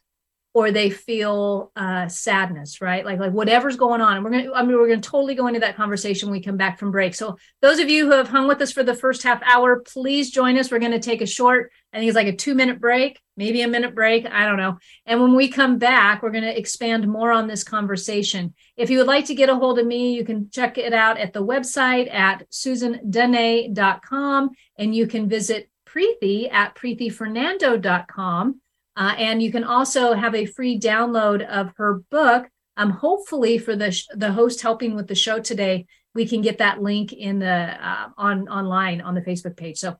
[0.52, 3.04] or they feel uh, sadness, right?
[3.04, 4.16] Like like whatever's going on.
[4.16, 6.56] And we're gonna I mean we're gonna totally go into that conversation when we come
[6.56, 7.14] back from break.
[7.14, 10.30] So those of you who have hung with us for the first half hour, please
[10.30, 10.70] join us.
[10.70, 13.68] We're gonna take a short, I think it's like a two minute break, maybe a
[13.68, 14.26] minute break.
[14.26, 14.76] I don't know.
[15.06, 18.52] And when we come back, we're gonna expand more on this conversation.
[18.76, 21.16] If you would like to get a hold of me, you can check it out
[21.16, 28.60] at the website at susandene.com and you can visit Preethi at preethifernando.com
[28.94, 32.46] uh, and you can also have a free download of her book.
[32.76, 36.58] Um, hopefully, for the sh- the host helping with the show today, we can get
[36.58, 39.78] that link in the uh, on online on the Facebook page.
[39.78, 39.96] So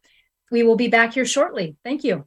[0.50, 1.76] we will be back here shortly.
[1.84, 2.26] Thank you.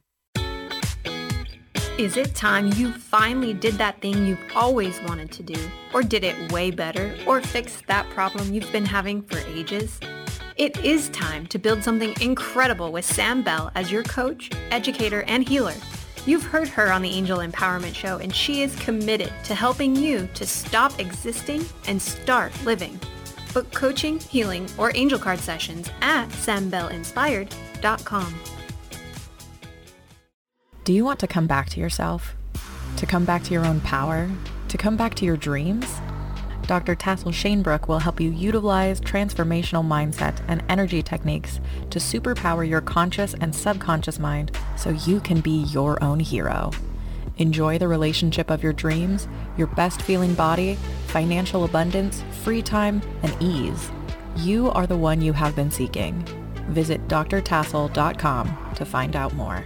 [1.96, 5.54] Is it time you finally did that thing you've always wanted to do,
[5.92, 10.00] or did it way better, or fixed that problem you've been having for ages?
[10.56, 15.48] It is time to build something incredible with Sam Bell as your coach, educator, and
[15.48, 15.74] healer.
[16.26, 20.28] You've heard her on the Angel Empowerment Show, and she is committed to helping you
[20.34, 22.98] to stop existing and start living.
[23.52, 28.34] Book coaching, healing, or angel card sessions at sambellinspired.com.
[30.84, 32.36] Do you want to come back to yourself?
[32.98, 34.30] To come back to your own power?
[34.68, 35.86] To come back to your dreams?
[36.66, 36.94] Dr.
[36.94, 43.32] Tassel Shanebrook will help you utilize transformational mindset and energy techniques to superpower your conscious
[43.40, 46.70] and subconscious mind so you can be your own hero.
[47.38, 50.74] Enjoy the relationship of your dreams, your best feeling body,
[51.06, 53.90] financial abundance, free time, and ease.
[54.36, 56.22] You are the one you have been seeking.
[56.68, 59.64] Visit drtassel.com to find out more.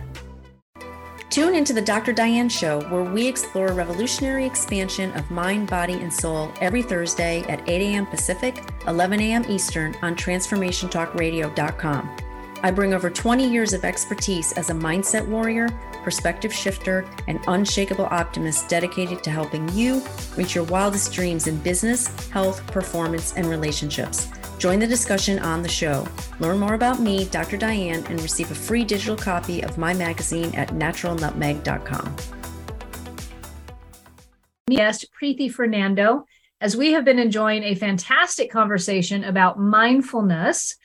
[1.39, 2.13] Tune into the Dr.
[2.13, 7.61] Diane Show, where we explore revolutionary expansion of mind, body, and soul every Thursday at
[7.69, 8.07] 8 a.m.
[8.07, 9.45] Pacific, 11 a.m.
[9.49, 12.17] Eastern on TransformationTalkRadio.com.
[12.65, 15.69] I bring over 20 years of expertise as a mindset warrior,
[16.03, 20.03] perspective shifter, and unshakable optimist dedicated to helping you
[20.37, 24.27] reach your wildest dreams in business, health, performance, and relationships.
[24.59, 26.07] Join the discussion on the show.
[26.41, 27.57] Learn more about me, Dr.
[27.57, 32.17] Diane, and receive a free digital copy of my magazine at naturalnutmeg.com.
[34.69, 36.27] Guest Preethi Fernando,
[36.61, 40.77] as we have been enjoying a fantastic conversation about mindfulness,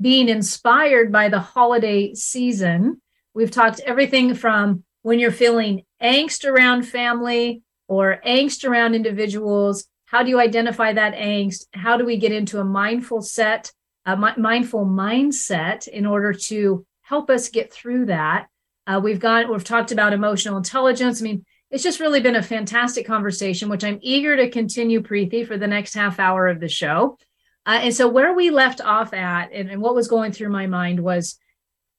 [0.00, 3.00] being inspired by the holiday season.
[3.32, 10.22] We've talked everything from when you're feeling angst around family or angst around individuals how
[10.22, 11.66] do you identify that angst?
[11.72, 13.72] How do we get into a mindful set,
[14.04, 18.46] a mi- mindful mindset in order to help us get through that?
[18.86, 21.20] Uh, we've got, we've talked about emotional intelligence.
[21.20, 25.46] I mean, it's just really been a fantastic conversation, which I'm eager to continue, Preethi,
[25.46, 27.18] for the next half hour of the show.
[27.66, 30.68] Uh, and so, where we left off at, and, and what was going through my
[30.68, 31.36] mind was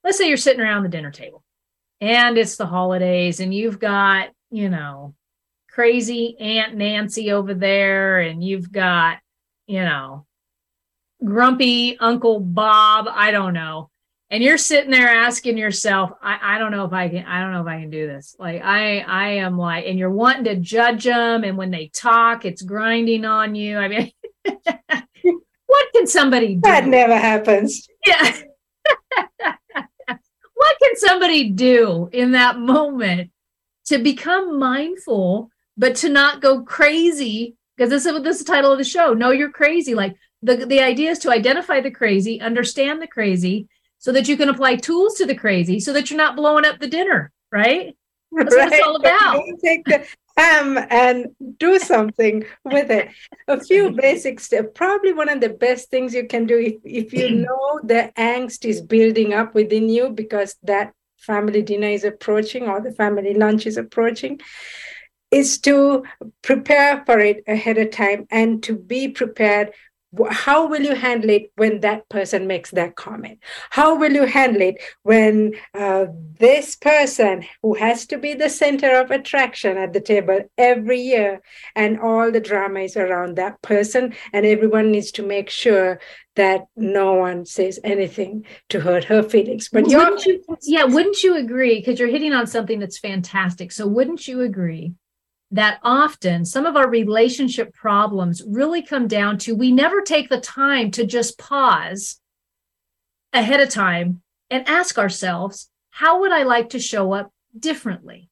[0.05, 1.43] let's say you're sitting around the dinner table
[1.99, 5.15] and it's the holidays, and you've got, you know,
[5.77, 9.19] crazy Aunt Nancy over there, and you've got,
[9.67, 10.25] you know,
[11.23, 13.05] grumpy Uncle Bob.
[13.07, 13.91] I don't know.
[14.31, 17.53] And you're sitting there asking yourself, I, I don't know if I can, I don't
[17.53, 18.35] know if I can do this.
[18.39, 21.43] Like I, I am like, and you're wanting to judge them.
[21.43, 23.77] And when they talk, it's grinding on you.
[23.77, 24.11] I mean,
[25.67, 26.61] what can somebody do?
[26.61, 27.87] That never happens.
[28.03, 28.35] Yeah.
[30.55, 33.29] what can somebody do in that moment
[33.85, 38.51] to become mindful but to not go crazy because this is what this is the
[38.51, 39.13] title of the show.
[39.13, 39.93] No, you're crazy.
[39.93, 43.67] Like the the idea is to identify the crazy, understand the crazy,
[43.99, 46.79] so that you can apply tools to the crazy, so that you're not blowing up
[46.79, 47.31] the dinner.
[47.51, 47.95] Right.
[48.31, 48.65] That's right.
[48.65, 49.43] what it's all about.
[49.63, 50.05] Take the
[50.37, 53.09] ham and do something with it.
[53.47, 54.69] A few basic steps.
[54.75, 58.65] Probably one of the best things you can do if, if you know the angst
[58.65, 63.65] is building up within you because that family dinner is approaching or the family lunch
[63.65, 64.39] is approaching
[65.31, 66.03] is to
[66.41, 69.71] prepare for it ahead of time and to be prepared.
[70.29, 73.39] How will you handle it when that person makes that comment?
[73.69, 76.05] How will you handle it when uh,
[76.39, 81.41] this person who has to be the center of attraction at the table every year
[81.75, 85.99] and all the drama is around that person and everyone needs to make sure
[86.37, 89.67] that no one says anything to hurt her feelings?
[89.67, 91.79] But wouldn't you, yeah wouldn't you agree?
[91.79, 93.73] Because you're hitting on something that's fantastic.
[93.73, 94.93] So wouldn't you agree
[95.51, 100.39] that often some of our relationship problems really come down to we never take the
[100.41, 102.19] time to just pause
[103.33, 108.29] ahead of time and ask ourselves, how would I like to show up differently?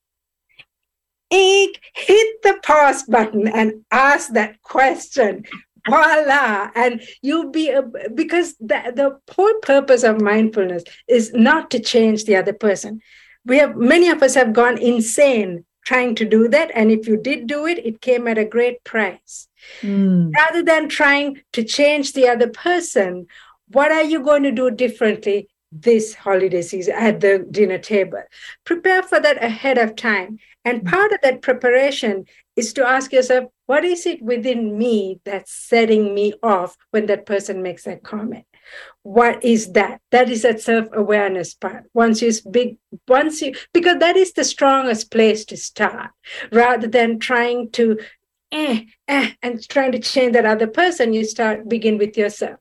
[1.94, 5.46] Hit the pause button and ask that question.
[5.88, 6.70] Voila.
[6.76, 12.26] And you'll be, uh, because the, the whole purpose of mindfulness is not to change
[12.26, 13.02] the other person.
[13.46, 16.72] We have, many of us have gone insane trying to do that.
[16.74, 19.48] And if you did do it, it came at a great price.
[19.82, 20.32] Mm.
[20.36, 23.28] Rather than trying to change the other person,
[23.70, 28.22] what are you going to do differently this holiday season at the dinner table?
[28.66, 30.40] Prepare for that ahead of time.
[30.64, 30.88] And hmm.
[30.88, 36.16] part of that preparation is to ask yourself, what is it within me that's setting
[36.16, 38.46] me off when that person makes that comment?
[39.04, 40.02] What is that?
[40.12, 41.84] That is that self-awareness part.
[41.94, 46.12] Once you big once you because that is the strongest place to start
[46.52, 48.00] rather than trying to
[48.52, 52.60] eh, eh, and trying to change that other person you start begin with yourself.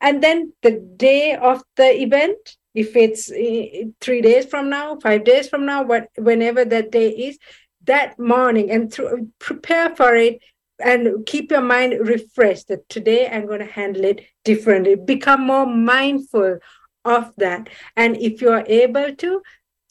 [0.00, 5.24] And then the day of the event if it's eh, three days from now five
[5.24, 7.38] days from now what whenever that day is
[7.84, 8.96] that morning and
[9.38, 10.40] prepare for it
[10.82, 14.96] and keep your mind refreshed that today I'm going to handle it differently.
[14.96, 16.58] Become more mindful
[17.04, 17.68] of that.
[17.96, 19.42] And if you are able to,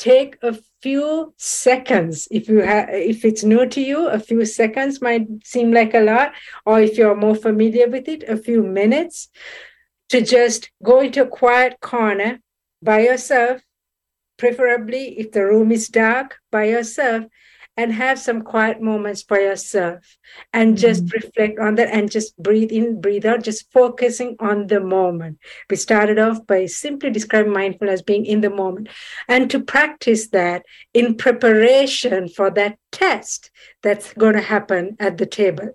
[0.04, 5.02] take a few seconds if you have if it's new to you a few seconds
[5.02, 6.34] might seem like a lot
[6.66, 9.30] or if you're more familiar with it a few minutes
[10.10, 12.40] to just go into a quiet corner
[12.82, 13.62] by yourself
[14.38, 17.24] preferably if the room is dark by yourself
[17.76, 20.18] and have some quiet moments for yourself
[20.54, 21.16] and just mm-hmm.
[21.16, 25.40] reflect on that and just breathe in, breathe out, just focusing on the moment.
[25.70, 28.90] We started off by simply describing mindfulness being in the moment
[29.28, 30.64] and to practice that
[30.94, 35.70] in preparation for that test that's going to happen at the table.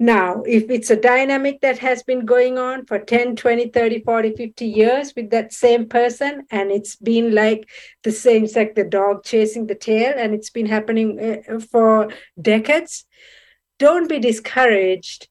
[0.00, 4.34] Now, if it's a dynamic that has been going on for 10, 20, 30, 40,
[4.34, 7.68] 50 years with that same person, and it's been like
[8.02, 12.08] the same, it's like the dog chasing the tail, and it's been happening uh, for
[12.40, 13.04] decades,
[13.78, 15.28] don't be discouraged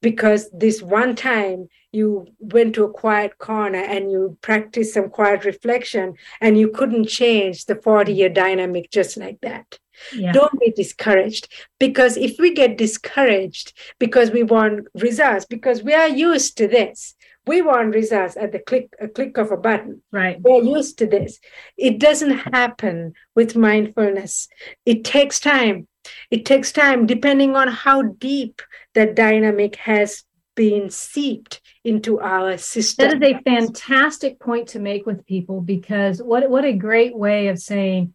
[0.00, 5.44] because this one time you went to a quiet corner and you practiced some quiet
[5.44, 9.78] reflection and you couldn't change the 40 year dynamic just like that
[10.14, 10.32] yeah.
[10.32, 16.08] Don't be discouraged because if we get discouraged because we want results, because we are
[16.08, 17.14] used to this,
[17.46, 20.02] we want results at the click a click of a button.
[20.10, 20.40] Right.
[20.40, 21.40] We're used to this.
[21.76, 24.48] It doesn't happen with mindfulness.
[24.86, 25.88] It takes time.
[26.30, 28.62] It takes time depending on how deep
[28.94, 30.24] that dynamic has
[30.54, 33.20] been seeped into our system.
[33.20, 37.48] That is a fantastic point to make with people because what what a great way
[37.48, 38.14] of saying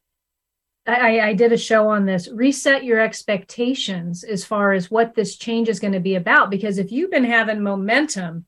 [0.88, 2.30] I, I did a show on this.
[2.30, 6.50] Reset your expectations as far as what this change is going to be about.
[6.50, 8.46] Because if you've been having momentum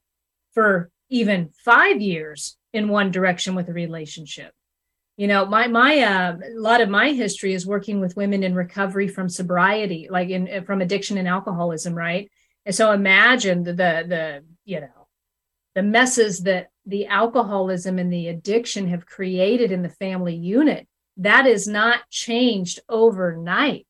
[0.53, 4.53] for even five years in one direction with a relationship,
[5.17, 8.55] you know, my my uh, a lot of my history is working with women in
[8.55, 12.31] recovery from sobriety, like in from addiction and alcoholism, right?
[12.65, 15.07] And so imagine the, the you know
[15.75, 20.87] the messes that the alcoholism and the addiction have created in the family unit
[21.19, 23.87] that is not changed overnight.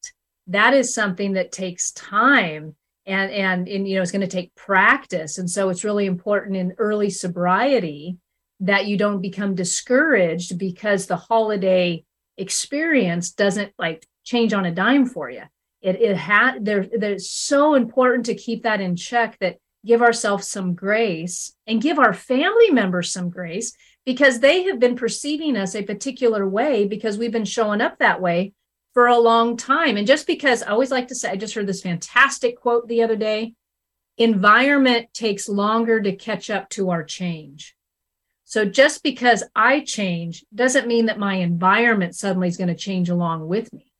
[0.48, 2.76] That is something that takes time
[3.06, 5.38] and and, and you know it's going to take practice.
[5.38, 8.18] And so it's really important in early sobriety
[8.62, 12.04] that you don't become discouraged because the holiday
[12.38, 15.44] experience doesn't like change on a dime for you.
[15.82, 20.48] It it had there there's so important to keep that in check that give ourselves
[20.48, 23.74] some grace and give our family members some grace
[24.10, 28.20] because they have been perceiving us a particular way because we've been showing up that
[28.20, 28.52] way
[28.96, 29.98] for a long time.
[29.98, 33.04] And just because I always like to say, I just heard this fantastic quote the
[33.04, 33.54] other day
[34.18, 37.76] environment takes longer to catch up to our change.
[38.46, 43.10] So just because I change doesn't mean that my environment suddenly is going to change
[43.10, 43.92] along with me.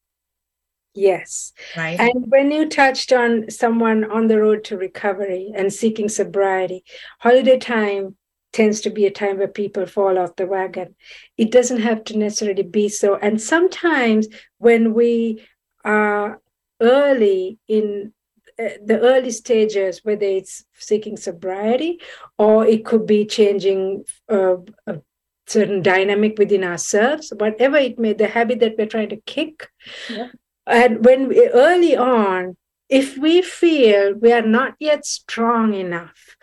[0.96, 1.54] Yes.
[1.78, 2.00] Right.
[2.00, 6.84] And when you touched on someone on the road to recovery and seeking sobriety,
[7.20, 8.16] holiday time
[8.52, 10.96] tends to be a time where people fall off the wagon.
[11.38, 13.16] It doesn't have to necessarily be so.
[13.16, 14.28] And sometimes
[14.58, 15.46] when we
[15.84, 16.42] are
[16.82, 18.14] early in
[18.60, 22.02] uh, the early stages, whether it's seeking sobriety
[22.38, 25.00] or it could be changing uh, a
[25.48, 29.70] certain dynamic within ourselves, whatever it may, the habit that we're trying to kick.
[30.10, 30.30] Yeah.
[30.68, 32.58] And when we, early on,
[32.90, 36.36] if we feel we are not yet strong enough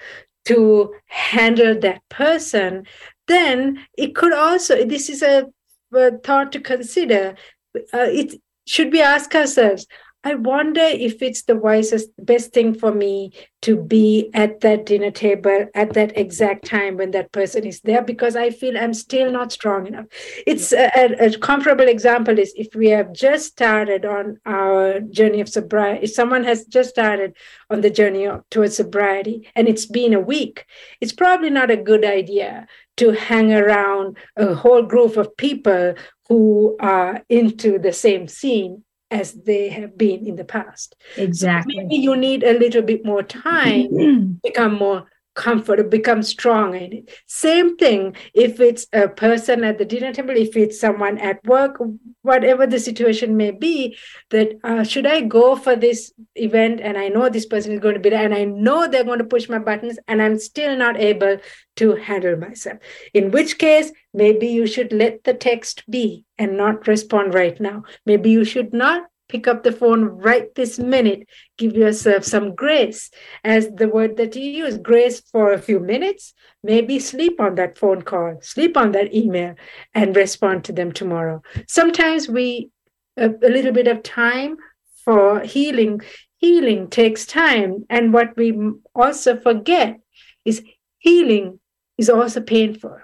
[0.47, 2.87] to handle that person,
[3.29, 5.47] then it could also, this is a,
[5.93, 7.37] a thought to consider.
[7.77, 9.87] Uh, it should we ask ourselves,
[10.27, 13.31] I wonder if it's the wisest, best thing for me
[13.63, 18.03] to be at that dinner table at that exact time when that person is there
[18.03, 20.07] because I feel I'm still not strong enough.
[20.45, 25.41] It's a, a, a comparable example is if we have just started on our journey
[25.41, 27.37] of sobriety, if someone has just started
[27.71, 30.67] on the journey of, towards sobriety and it's been a week,
[31.01, 32.67] it's probably not a good idea
[32.97, 35.95] to hang around a whole group of people
[36.29, 40.97] who are into the same scene as they have been in the past.
[41.17, 41.75] Exactly.
[41.75, 46.75] So maybe you need a little bit more time to become more comfortable, become strong
[46.75, 47.11] in it.
[47.27, 51.81] Same thing if it's a person at the dinner table, if it's someone at work,
[52.23, 53.97] whatever the situation may be,
[54.31, 57.95] that uh, should I go for this event and I know this person is going
[57.95, 60.77] to be there and I know they're going to push my buttons and I'm still
[60.77, 61.39] not able
[61.77, 62.79] to handle myself.
[63.15, 67.85] In which case, maybe you should let the text be and not respond right now.
[68.07, 71.29] Maybe you should not pick up the phone right this minute.
[71.59, 73.11] Give yourself some grace,
[73.45, 76.35] as the word that you use grace for a few minutes.
[76.63, 79.55] Maybe sleep on that phone call, sleep on that email,
[79.95, 81.43] and respond to them tomorrow.
[81.69, 82.71] Sometimes we,
[83.17, 84.57] a, a little bit of time
[85.05, 86.01] for healing.
[86.39, 87.85] Healing takes time.
[87.89, 88.55] And what we
[88.95, 89.99] also forget
[90.45, 90.63] is
[90.99, 91.61] healing
[91.97, 92.99] is also painful.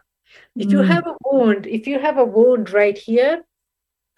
[0.55, 0.87] If you mm.
[0.87, 3.43] have a wound, if you have a wound right here,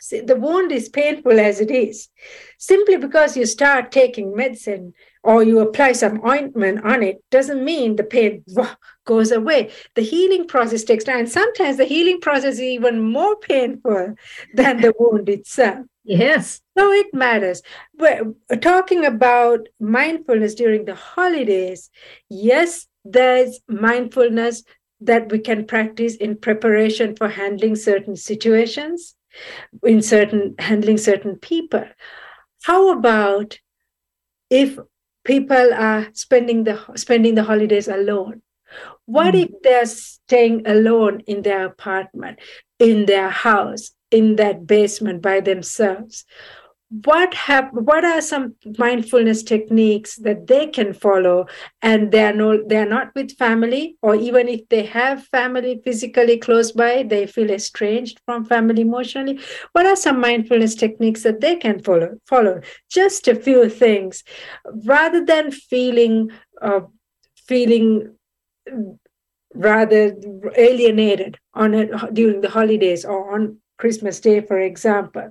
[0.05, 2.11] See, the wound is painful as it is.
[2.59, 4.93] Simply because you start taking medicine
[5.23, 8.45] or you apply some ointment on it doesn't mean the pain
[9.07, 9.71] goes away.
[9.95, 11.27] The healing process takes time.
[11.27, 14.15] Sometimes the healing process is even more painful
[14.55, 15.87] than the wound itself.
[16.05, 16.61] Yes.
[16.77, 17.63] So it matters.
[17.99, 21.89] We're talking about mindfulness during the holidays.
[22.29, 24.65] Yes, there's mindfulness
[25.01, 29.15] that we can practice in preparation for handling certain situations,
[29.83, 31.85] in certain handling certain people.
[32.63, 33.59] How about
[34.51, 34.79] if
[35.25, 38.43] people are spending the spending the holidays alone?
[39.07, 39.45] What mm.
[39.45, 42.41] if they're staying alone in their apartment,
[42.79, 46.25] in their house, in that basement by themselves?
[47.03, 51.47] What have what are some mindfulness techniques that they can follow?
[51.83, 55.81] And they are no they are not with family or even if they have family
[55.85, 59.41] physically close by they feel estranged from family emotionally.
[59.73, 62.61] What are some mindfulness techniques that they can follow follow?
[62.91, 64.23] Just a few things.
[64.85, 66.31] Rather than feeling
[66.63, 66.81] uh,
[67.37, 68.15] feeling
[69.55, 70.15] rather
[70.57, 75.31] alienated on it during the holidays or on christmas day for example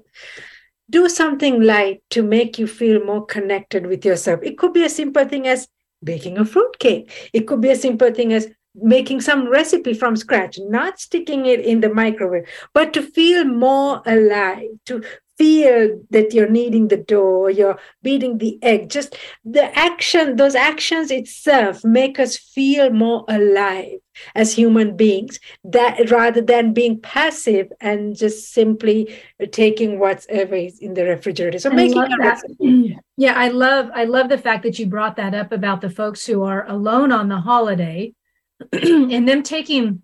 [0.89, 4.39] do something light to make you feel more connected with yourself.
[4.43, 5.67] It could be a simple thing as
[6.03, 7.29] baking a fruit cake.
[7.33, 11.59] It could be a simple thing as making some recipe from scratch, not sticking it
[11.59, 15.03] in the microwave, but to feel more alive, to
[15.37, 18.89] feel that you're kneading the dough, you're beating the egg.
[18.89, 23.99] Just the action, those actions itself make us feel more alive
[24.35, 29.15] as human beings that rather than being passive and just simply
[29.51, 32.41] taking whatever is in the refrigerator so I making that.
[33.17, 36.25] yeah i love i love the fact that you brought that up about the folks
[36.25, 38.13] who are alone on the holiday
[38.71, 40.03] and them taking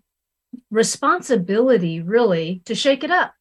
[0.70, 3.32] responsibility really to shake it up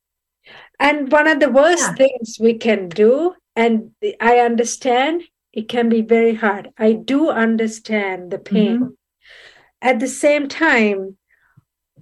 [0.79, 1.93] and one of the worst yeah.
[1.93, 5.23] things we can do, and I understand
[5.53, 6.71] it can be very hard.
[6.77, 8.79] I do understand the pain.
[8.79, 8.93] Mm-hmm.
[9.81, 11.17] At the same time,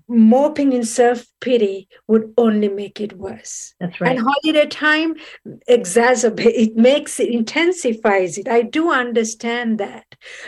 [0.07, 3.73] moping in self pity would only make it worse.
[3.79, 4.17] That's right.
[4.17, 5.15] And holiday time
[5.69, 8.47] exacerbates it, makes it intensifies it.
[8.47, 10.05] I do understand that.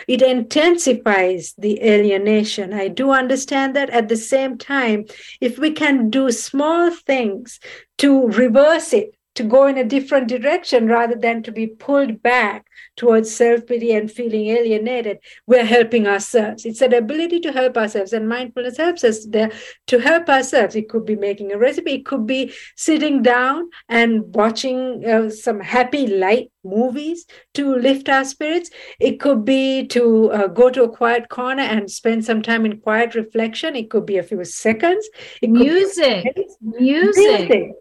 [0.08, 2.72] It intensifies the alienation.
[2.72, 3.90] I do understand that.
[3.90, 5.04] At the same time,
[5.40, 7.60] if we can do small things
[7.98, 12.66] to reverse it, to go in a different direction rather than to be pulled back
[12.96, 16.66] towards self pity and feeling alienated, we're helping ourselves.
[16.66, 19.50] It's an ability to help ourselves, and mindfulness helps us there
[19.86, 20.76] to help ourselves.
[20.76, 25.60] It could be making a recipe, it could be sitting down and watching uh, some
[25.60, 27.24] happy, light movies
[27.54, 28.68] to lift our spirits.
[29.00, 32.80] It could be to uh, go to a quiet corner and spend some time in
[32.80, 33.74] quiet reflection.
[33.74, 35.08] It could be a few seconds.
[35.40, 36.26] It music,
[36.60, 37.48] music.
[37.48, 37.72] music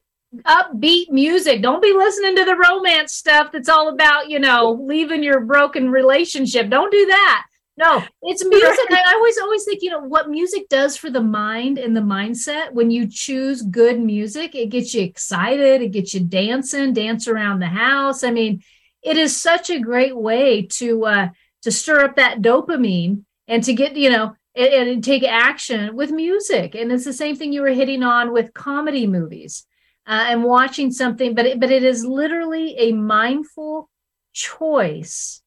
[0.45, 1.61] upbeat music.
[1.61, 5.89] Don't be listening to the romance stuff that's all about, you know, leaving your broken
[5.89, 6.69] relationship.
[6.69, 7.45] Don't do that.
[7.77, 8.91] No, it's music.
[8.91, 12.73] I always always think, you know, what music does for the mind and the mindset
[12.73, 17.59] when you choose good music, it gets you excited, it gets you dancing, dance around
[17.59, 18.21] the house.
[18.21, 18.61] I mean,
[19.01, 21.29] it is such a great way to uh
[21.61, 26.11] to stir up that dopamine and to get, you know, and, and take action with
[26.11, 26.75] music.
[26.75, 29.65] And it's the same thing you were hitting on with comedy movies
[30.09, 33.87] uh, and watching something, but it, but it is literally a mindful
[34.33, 35.43] choice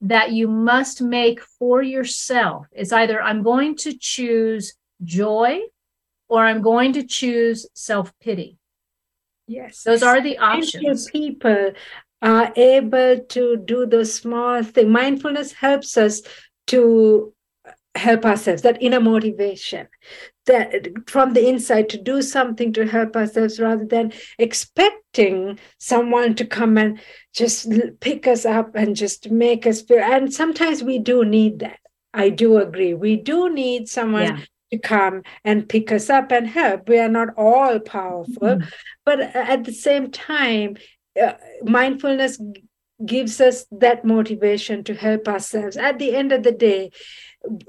[0.00, 2.66] that you must make for yourself.
[2.72, 4.72] It's either I'm going to choose
[5.04, 5.60] joy
[6.28, 8.56] or I'm going to choose self pity.
[9.46, 9.82] Yes.
[9.82, 11.10] Those are the options.
[11.10, 11.72] People
[12.22, 14.88] are able to do those small things.
[14.88, 16.22] Mindfulness helps us
[16.68, 17.34] to
[17.94, 19.86] help ourselves, that inner motivation
[20.46, 26.44] that from the inside to do something to help ourselves rather than expecting someone to
[26.44, 27.00] come and
[27.34, 27.70] just
[28.00, 31.78] pick us up and just make us feel and sometimes we do need that
[32.14, 34.38] i do agree we do need someone yeah.
[34.72, 38.68] to come and pick us up and help we are not all powerful mm-hmm.
[39.04, 40.76] but at the same time
[41.22, 42.40] uh, mindfulness
[43.04, 46.90] gives us that motivation to help ourselves at the end of the day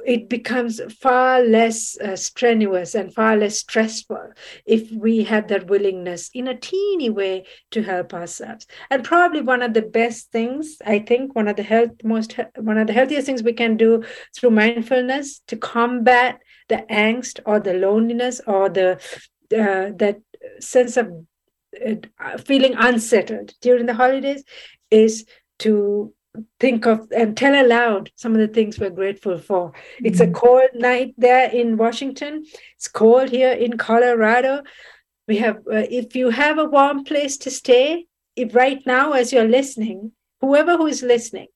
[0.05, 4.31] it becomes far less uh, strenuous and far less stressful
[4.65, 8.67] if we have that willingness in a teeny way to help ourselves.
[8.89, 12.77] And probably one of the best things i think one of the health most one
[12.77, 14.03] of the healthiest things we can do
[14.35, 18.91] through mindfulness to combat the angst or the loneliness or the
[19.55, 20.17] uh, that
[20.59, 21.11] sense of
[21.85, 24.43] uh, feeling unsettled during the holidays
[24.91, 25.25] is
[25.59, 26.13] to
[26.59, 29.73] think of and tell aloud some of the things we're grateful for.
[30.03, 30.33] It's a mm-hmm.
[30.33, 32.45] cold night there in Washington.
[32.75, 34.63] It's cold here in Colorado.
[35.27, 38.05] we have uh, if you have a warm place to stay
[38.35, 40.11] if right now as you're listening
[40.41, 41.47] whoever who is listening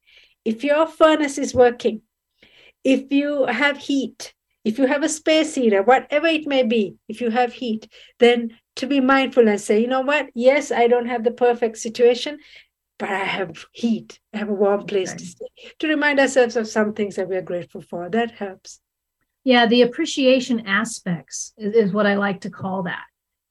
[0.45, 2.01] if your furnace is working
[2.83, 7.21] if you have heat if you have a space heater whatever it may be if
[7.21, 11.07] you have heat then to be mindful and say you know what yes i don't
[11.07, 12.37] have the perfect situation
[12.99, 15.17] but i have heat i have a warm place okay.
[15.19, 15.45] to stay
[15.79, 18.79] to remind ourselves of some things that we're grateful for that helps
[19.43, 23.05] yeah the appreciation aspects is, is what i like to call that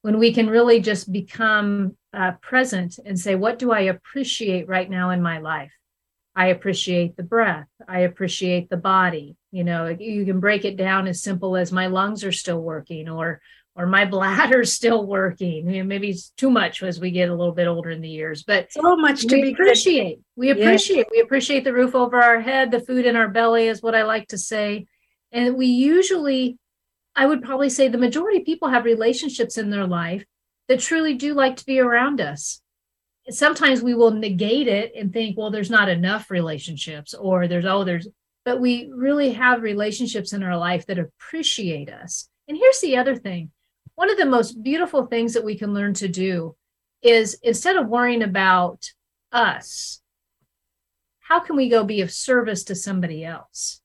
[0.07, 4.88] when we can really just become uh, present and say, what do I appreciate right
[4.88, 5.72] now in my life?
[6.36, 7.66] I appreciate the breath.
[7.88, 9.36] I appreciate the body.
[9.51, 13.09] You know, you can break it down as simple as my lungs are still working
[13.09, 13.40] or
[13.77, 15.70] or my bladder's still working.
[15.70, 18.09] You know, maybe it's too much as we get a little bit older in the
[18.09, 20.20] years, but so much to we appreciate.
[20.35, 21.07] We appreciate.
[21.11, 24.03] We appreciate the roof over our head, the food in our belly is what I
[24.03, 24.87] like to say.
[25.33, 26.59] And we usually
[27.16, 30.24] I would probably say the majority of people have relationships in their life
[30.68, 32.61] that truly do like to be around us.
[33.31, 37.85] Sometimes we will negate it and think, well, there's not enough relationships, or there's, oh,
[37.85, 38.07] there's,
[38.45, 42.29] but we really have relationships in our life that appreciate us.
[42.47, 43.51] And here's the other thing
[43.97, 46.55] one of the most beautiful things that we can learn to do
[47.03, 48.90] is instead of worrying about
[49.32, 50.01] us,
[51.20, 53.80] how can we go be of service to somebody else?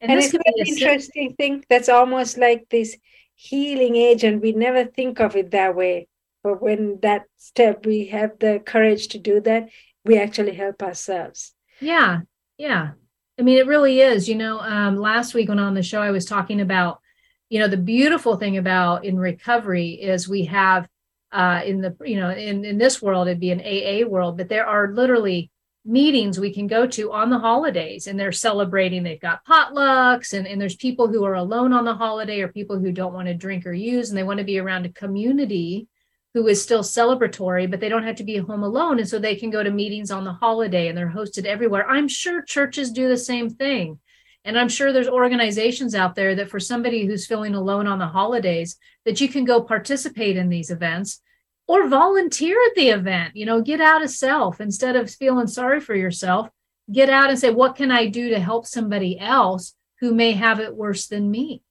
[0.00, 2.96] And, and it's an interesting thing that's almost like this
[3.34, 4.42] healing agent.
[4.42, 6.06] We never think of it that way.
[6.42, 9.68] But when that step, we have the courage to do that,
[10.04, 11.54] we actually help ourselves.
[11.80, 12.20] Yeah.
[12.56, 12.92] Yeah.
[13.38, 14.28] I mean, it really is.
[14.28, 16.99] You know, um, last week when on the show, I was talking about,
[17.50, 20.88] you know, the beautiful thing about in recovery is we have
[21.32, 24.48] uh, in the, you know, in, in this world, it'd be an AA world, but
[24.48, 25.50] there are literally
[25.84, 29.02] meetings we can go to on the holidays and they're celebrating.
[29.02, 32.78] They've got potlucks and, and there's people who are alone on the holiday or people
[32.78, 35.88] who don't want to drink or use and they want to be around a community
[36.34, 38.98] who is still celebratory but they don't have to be home alone.
[39.00, 41.88] And so they can go to meetings on the holiday and they're hosted everywhere.
[41.88, 43.98] I'm sure churches do the same thing
[44.44, 48.06] and i'm sure there's organizations out there that for somebody who's feeling alone on the
[48.06, 51.20] holidays that you can go participate in these events
[51.66, 54.60] or volunteer at the event you know get out of self.
[54.60, 56.48] Instead of feeling sorry for yourself
[56.92, 60.60] get out and say what can i do to help somebody else who may have
[60.60, 61.62] it worse than me?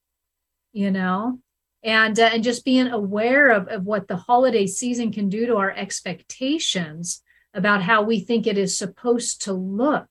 [0.72, 1.39] You know?
[1.84, 5.55] And uh, and just being aware of, of what the holiday season can do to
[5.55, 10.07] our expectations about how we think it is supposed to look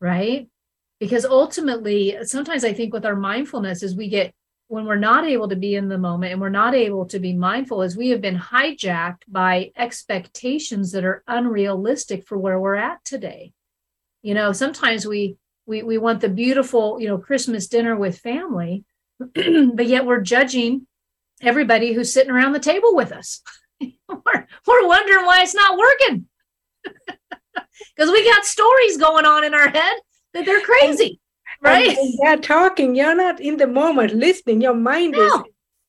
[0.00, 0.48] right
[1.00, 4.32] because ultimately sometimes i think with our mindfulness is we get
[4.68, 7.32] when we're not able to be in the moment and we're not able to be
[7.32, 13.04] mindful is we have been hijacked by expectations that are unrealistic for where we're at
[13.04, 13.52] today.
[14.22, 15.36] You know sometimes we
[15.66, 18.84] we we want the beautiful you know christmas dinner with family
[19.18, 20.86] but yet we're judging
[21.40, 23.42] everybody who's sitting around the table with us.
[23.80, 26.26] We're, we're wondering why it's not working.
[27.94, 29.96] Because we got stories going on in our head
[30.36, 31.20] that they're crazy
[31.60, 31.96] right?
[32.22, 32.94] they're talking.
[32.94, 34.60] You're not in the moment listening.
[34.60, 35.24] Your mind no.
[35.26, 35.32] is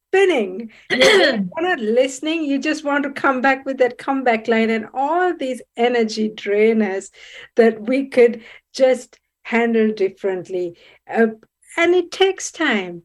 [0.10, 4.88] spinning you're not listening you just want to come back with that comeback line and
[4.94, 7.10] all these energy drainers
[7.58, 8.42] that we could
[8.74, 10.78] just handle differently.
[11.10, 11.28] Uh,
[11.76, 13.04] and it takes time.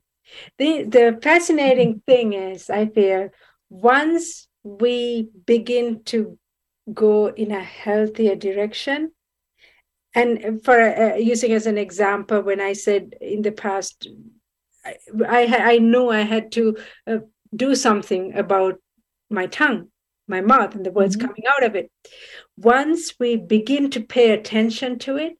[0.58, 3.28] The the fascinating thing is i feel
[3.68, 6.38] once we begin to
[6.94, 9.10] go in a healthier direction
[10.14, 14.08] and for uh, using as an example when i said in the past
[14.84, 14.94] i
[15.28, 17.18] i, I knew i had to uh,
[17.54, 18.78] do something about
[19.30, 19.88] my tongue
[20.28, 21.26] my mouth and the words mm-hmm.
[21.26, 21.90] coming out of it
[22.56, 25.34] once we begin to pay attention to it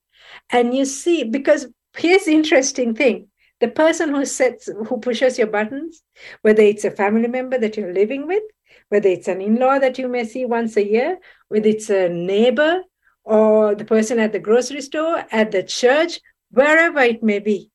[0.51, 1.67] and you see because
[1.97, 3.29] here's the interesting thing
[3.61, 6.03] the person who sets who pushes your buttons
[6.43, 8.43] whether it's a family member that you're living with
[8.89, 11.19] whether it's an in-law that you may see once a year
[11.49, 12.83] whether it's a neighbor
[13.25, 16.21] or the person at the grocery store, at the church,
[16.51, 17.71] wherever it may be,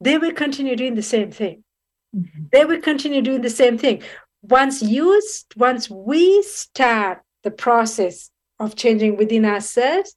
[0.00, 1.62] they will continue doing the same thing.
[2.14, 2.44] Mm-hmm.
[2.52, 4.02] They will continue doing the same thing.
[4.42, 5.22] Once you,
[5.56, 10.16] once we start the process of changing within ourselves,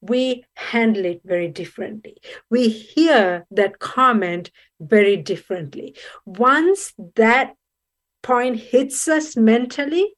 [0.00, 2.16] we handle it very differently.
[2.50, 4.50] We hear that comment
[4.80, 5.96] very differently.
[6.26, 7.54] Once that
[8.22, 10.14] point hits us mentally,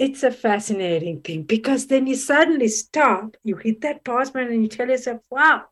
[0.00, 4.62] it's a fascinating thing because then you suddenly stop, you hit that pause button and
[4.62, 5.64] you tell yourself, wow,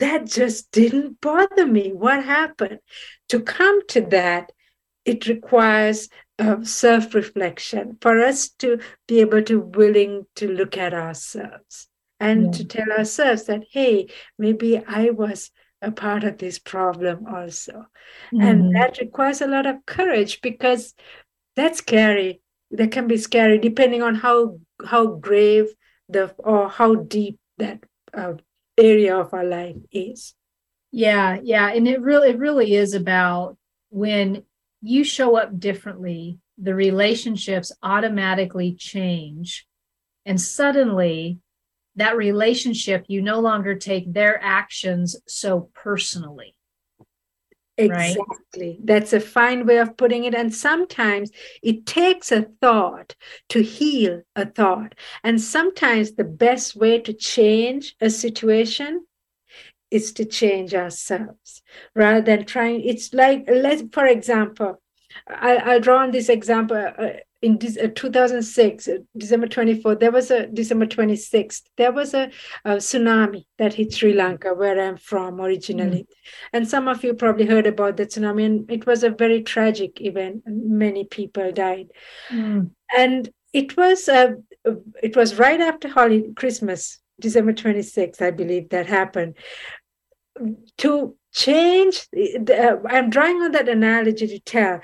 [0.00, 1.92] that just didn't bother me.
[1.92, 2.80] What happened?
[3.28, 4.50] To come to that,
[5.04, 6.08] it requires
[6.40, 11.86] uh, self reflection for us to be able to willing to look at ourselves
[12.18, 12.50] and yeah.
[12.50, 14.08] to tell ourselves that, hey,
[14.40, 17.86] maybe I was a part of this problem also.
[18.34, 18.40] Mm-hmm.
[18.40, 20.94] And that requires a lot of courage because
[21.54, 22.40] that's scary
[22.70, 25.66] that can be scary depending on how how grave
[26.08, 27.82] the or how deep that
[28.14, 28.34] uh,
[28.78, 30.34] area of our life is.
[30.92, 33.56] Yeah yeah and it really it really is about
[33.90, 34.42] when
[34.82, 39.66] you show up differently the relationships automatically change
[40.26, 41.38] and suddenly
[41.96, 46.54] that relationship you no longer take their actions so personally
[47.84, 48.76] Exactly.
[48.78, 48.78] Right?
[48.84, 50.34] That's a fine way of putting it.
[50.34, 51.30] And sometimes
[51.62, 53.14] it takes a thought
[53.50, 54.94] to heal a thought.
[55.24, 59.06] And sometimes the best way to change a situation
[59.90, 61.62] is to change ourselves
[61.94, 62.82] rather than trying.
[62.82, 64.80] It's like, let's, for example,
[65.26, 66.76] I, I'll draw on this example.
[66.76, 67.08] Uh,
[67.42, 72.30] Uh, in uh, 2006, uh, December 24th, there was a December 26th, there was a,
[72.64, 76.00] a tsunami that hit Sri Lanka, where I'm from originally.
[76.00, 76.06] Mm.
[76.52, 80.00] And some of you probably heard about the tsunami, and it was a very tragic
[80.00, 80.42] event.
[80.46, 81.88] Many people died.
[82.30, 82.70] Mm.
[82.96, 84.34] And it was uh,
[85.02, 89.36] it was right after holiday Christmas, December 26th, I believe that happened.
[90.78, 94.80] To change, the, I'm drawing on that analogy to tell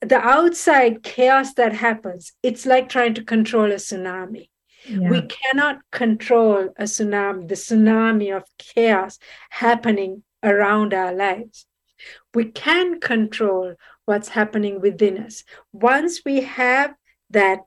[0.00, 4.48] the outside chaos that happens, it's like trying to control a tsunami.
[4.88, 5.10] Yeah.
[5.10, 9.18] We cannot control a tsunami, the tsunami of chaos
[9.50, 11.66] happening around our lives.
[12.34, 15.42] We can control what's happening within us.
[15.72, 16.94] Once we have
[17.30, 17.60] that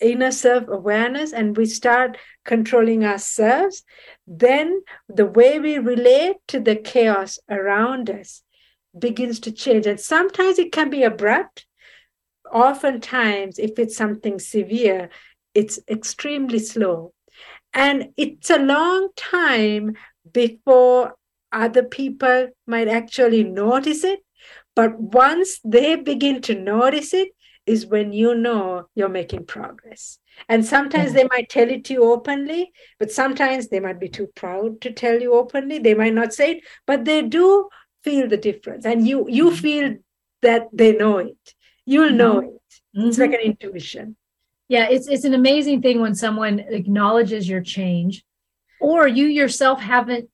[0.00, 3.84] inner self awareness and we start controlling ourselves,
[4.26, 8.42] then the way we relate to the chaos around us
[8.98, 9.86] begins to change.
[9.86, 11.66] And sometimes it can be abrupt.
[12.52, 15.10] Oftentimes, if it's something severe,
[15.54, 17.12] it's extremely slow.
[17.74, 19.96] And it's a long time
[20.30, 21.14] before
[21.50, 24.20] other people might actually notice it.
[24.74, 27.30] But once they begin to notice it,
[27.66, 30.18] is when you know you're making progress.
[30.48, 31.16] And sometimes mm-hmm.
[31.16, 34.90] they might tell it to you openly, but sometimes they might be too proud to
[34.90, 35.78] tell you openly.
[35.78, 37.68] They might not say it, but they do
[38.02, 39.56] feel the difference and you you mm-hmm.
[39.56, 39.96] feel
[40.42, 41.54] that they know it
[41.86, 42.16] you'll mm-hmm.
[42.16, 42.62] know it
[42.94, 43.40] it's like mm-hmm.
[43.40, 44.16] an intuition
[44.68, 48.24] yeah it's it's an amazing thing when someone acknowledges your change
[48.80, 50.28] or you yourself haven't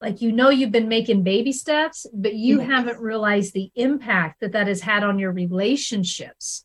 [0.00, 2.70] like you know you've been making baby steps but you yes.
[2.70, 6.64] haven't realized the impact that that has had on your relationships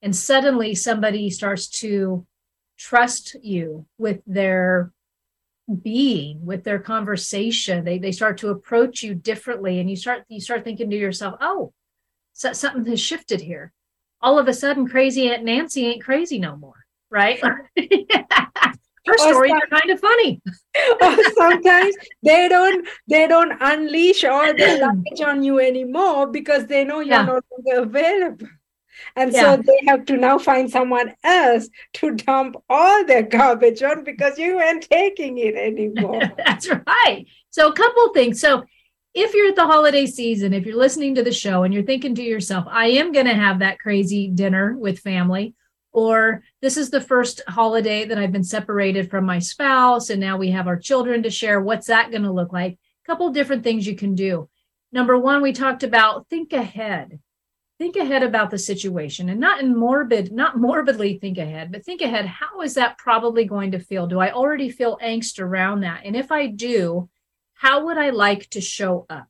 [0.00, 2.26] and suddenly somebody starts to
[2.78, 4.92] trust you with their
[5.82, 7.84] being with their conversation.
[7.84, 11.36] They they start to approach you differently and you start you start thinking to yourself
[11.40, 11.72] oh
[12.34, 13.72] so, something has shifted here.
[14.20, 16.82] All of a sudden crazy aunt nancy ain't crazy no more
[17.12, 17.40] right?
[19.04, 20.40] Her stories are kind of funny
[21.34, 27.00] sometimes they don't they don't unleash all the luggage on you anymore because they know
[27.00, 27.24] you're yeah.
[27.24, 28.46] no longer available
[29.16, 29.56] and yeah.
[29.56, 34.38] so they have to now find someone else to dump all their garbage on because
[34.38, 36.20] you weren't taking it anymore.
[36.36, 37.26] That's right.
[37.50, 38.40] So, a couple things.
[38.40, 38.64] So,
[39.14, 42.14] if you're at the holiday season, if you're listening to the show and you're thinking
[42.14, 45.54] to yourself, I am going to have that crazy dinner with family,
[45.92, 50.38] or this is the first holiday that I've been separated from my spouse, and now
[50.38, 52.72] we have our children to share, what's that going to look like?
[52.72, 54.48] A couple different things you can do.
[54.92, 57.18] Number one, we talked about think ahead
[57.82, 62.00] think ahead about the situation and not in morbid not morbidly think ahead but think
[62.00, 64.06] ahead how is that probably going to feel?
[64.06, 66.02] Do i already feel angst around that?
[66.04, 67.10] And if i do
[67.54, 69.26] how would i like to show up?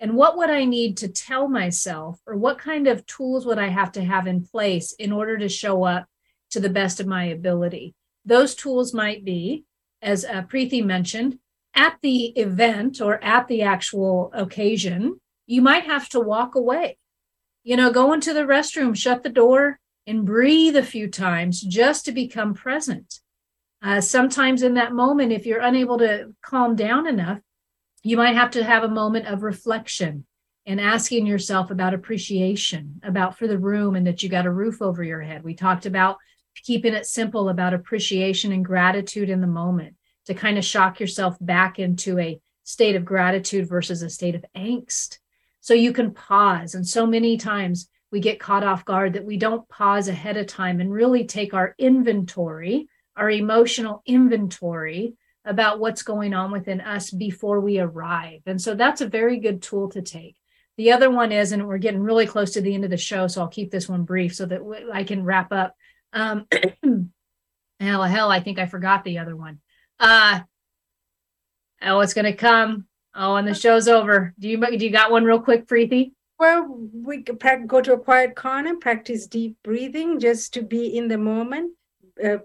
[0.00, 3.68] And what would i need to tell myself or what kind of tools would i
[3.68, 6.06] have to have in place in order to show up
[6.50, 7.94] to the best of my ability?
[8.24, 9.62] Those tools might be
[10.02, 11.38] as uh, Preethi mentioned
[11.72, 16.98] at the event or at the actual occasion you might have to walk away
[17.68, 22.06] you know, go into the restroom, shut the door, and breathe a few times just
[22.06, 23.20] to become present.
[23.82, 27.40] Uh, sometimes in that moment, if you're unable to calm down enough,
[28.02, 30.24] you might have to have a moment of reflection
[30.64, 34.80] and asking yourself about appreciation, about for the room and that you got a roof
[34.80, 35.44] over your head.
[35.44, 36.16] We talked about
[36.64, 39.94] keeping it simple about appreciation and gratitude in the moment
[40.24, 44.44] to kind of shock yourself back into a state of gratitude versus a state of
[44.56, 45.18] angst
[45.68, 46.74] so you can pause.
[46.74, 50.46] And so many times we get caught off guard that we don't pause ahead of
[50.46, 55.12] time and really take our inventory, our emotional inventory
[55.44, 58.40] about what's going on within us before we arrive.
[58.46, 60.36] And so that's a very good tool to take.
[60.78, 63.26] The other one is, and we're getting really close to the end of the show,
[63.26, 65.76] so I'll keep this one brief so that I can wrap up.
[66.14, 66.46] Um,
[67.78, 69.60] hell, hell, I think I forgot the other one.
[70.00, 70.40] Uh,
[71.82, 72.87] oh, it's going to come.
[73.20, 74.32] Oh, and the show's over.
[74.38, 76.12] Do you do you got one real quick, Preethi?
[76.38, 81.18] Well, we go to a quiet corner, practice deep breathing just to be in the
[81.18, 81.72] moment.
[82.22, 82.38] Uh,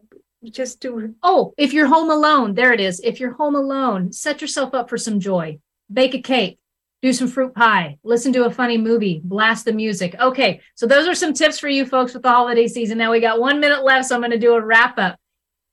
[0.43, 1.13] just to.
[1.21, 2.99] Oh, if you're home alone, there it is.
[3.01, 5.59] If you're home alone, set yourself up for some joy.
[5.91, 6.57] Bake a cake,
[7.03, 10.15] do some fruit pie, listen to a funny movie, blast the music.
[10.19, 12.97] Okay, so those are some tips for you folks with the holiday season.
[12.97, 15.19] Now we got one minute left, so I'm going to do a wrap up.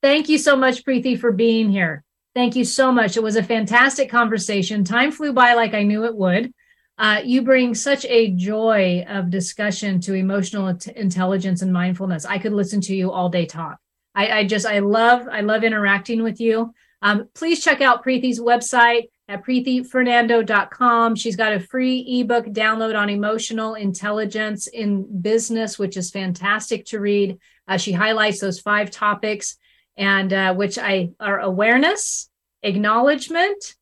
[0.03, 2.05] Thank you so much, Preethi, for being here.
[2.35, 3.17] Thank you so much.
[3.17, 4.85] It was a fantastic conversation.
[4.85, 6.53] Time flew by like I knew it would.
[6.97, 12.27] Uh, you bring such a joy of discussion to emotional t- intelligence and mindfulness.
[12.27, 13.79] I could listen to you all day talk.
[14.15, 16.75] I, I just, I love, I love interacting with you.
[17.03, 21.17] Um, please check out Preethi's website at preetifernando.com.
[21.17, 27.01] She's got a free ebook download on emotional intelligence in business, which is fantastic to
[27.01, 27.39] read.
[27.67, 29.57] Uh, she highlights those five topics
[30.01, 32.31] and uh, which I are awareness,
[32.63, 33.77] acknowledgement,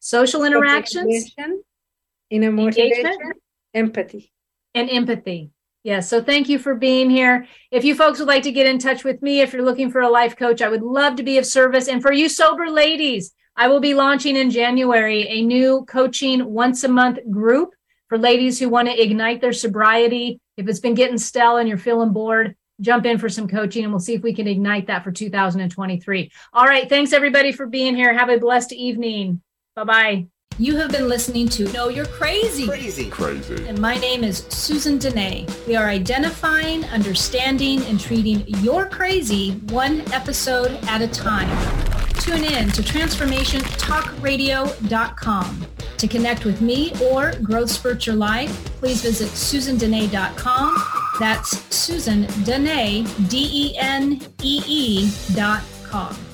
[0.00, 1.34] social interactions,
[2.30, 3.12] inner motivation,
[3.74, 4.32] empathy,
[4.74, 5.50] and empathy.
[5.84, 6.08] Yes.
[6.08, 7.46] So thank you for being here.
[7.70, 10.00] If you folks would like to get in touch with me, if you're looking for
[10.00, 11.86] a life coach, I would love to be of service.
[11.86, 16.82] And for you sober ladies, I will be launching in January a new coaching once
[16.84, 17.74] a month group
[18.08, 20.40] for ladies who want to ignite their sobriety.
[20.56, 23.92] If it's been getting stale and you're feeling bored, jump in for some coaching and
[23.92, 26.30] we'll see if we can ignite that for 2023.
[26.52, 26.88] All right.
[26.88, 28.12] Thanks everybody for being here.
[28.12, 29.40] Have a blessed evening.
[29.74, 30.26] Bye bye.
[30.58, 32.66] You have been listening to Know You're Crazy.
[32.66, 33.08] Crazy.
[33.08, 33.66] Crazy.
[33.66, 35.48] And my name is Susan Denee.
[35.66, 41.48] We are identifying, understanding, and treating your crazy one episode at a time.
[42.20, 45.66] Tune in to transformationtalkradio.com.
[45.96, 51.01] To connect with me or Growth Spurt Your Life, please visit susandenee.com.
[51.18, 56.31] That's Susan Denee, D E N E E dot com.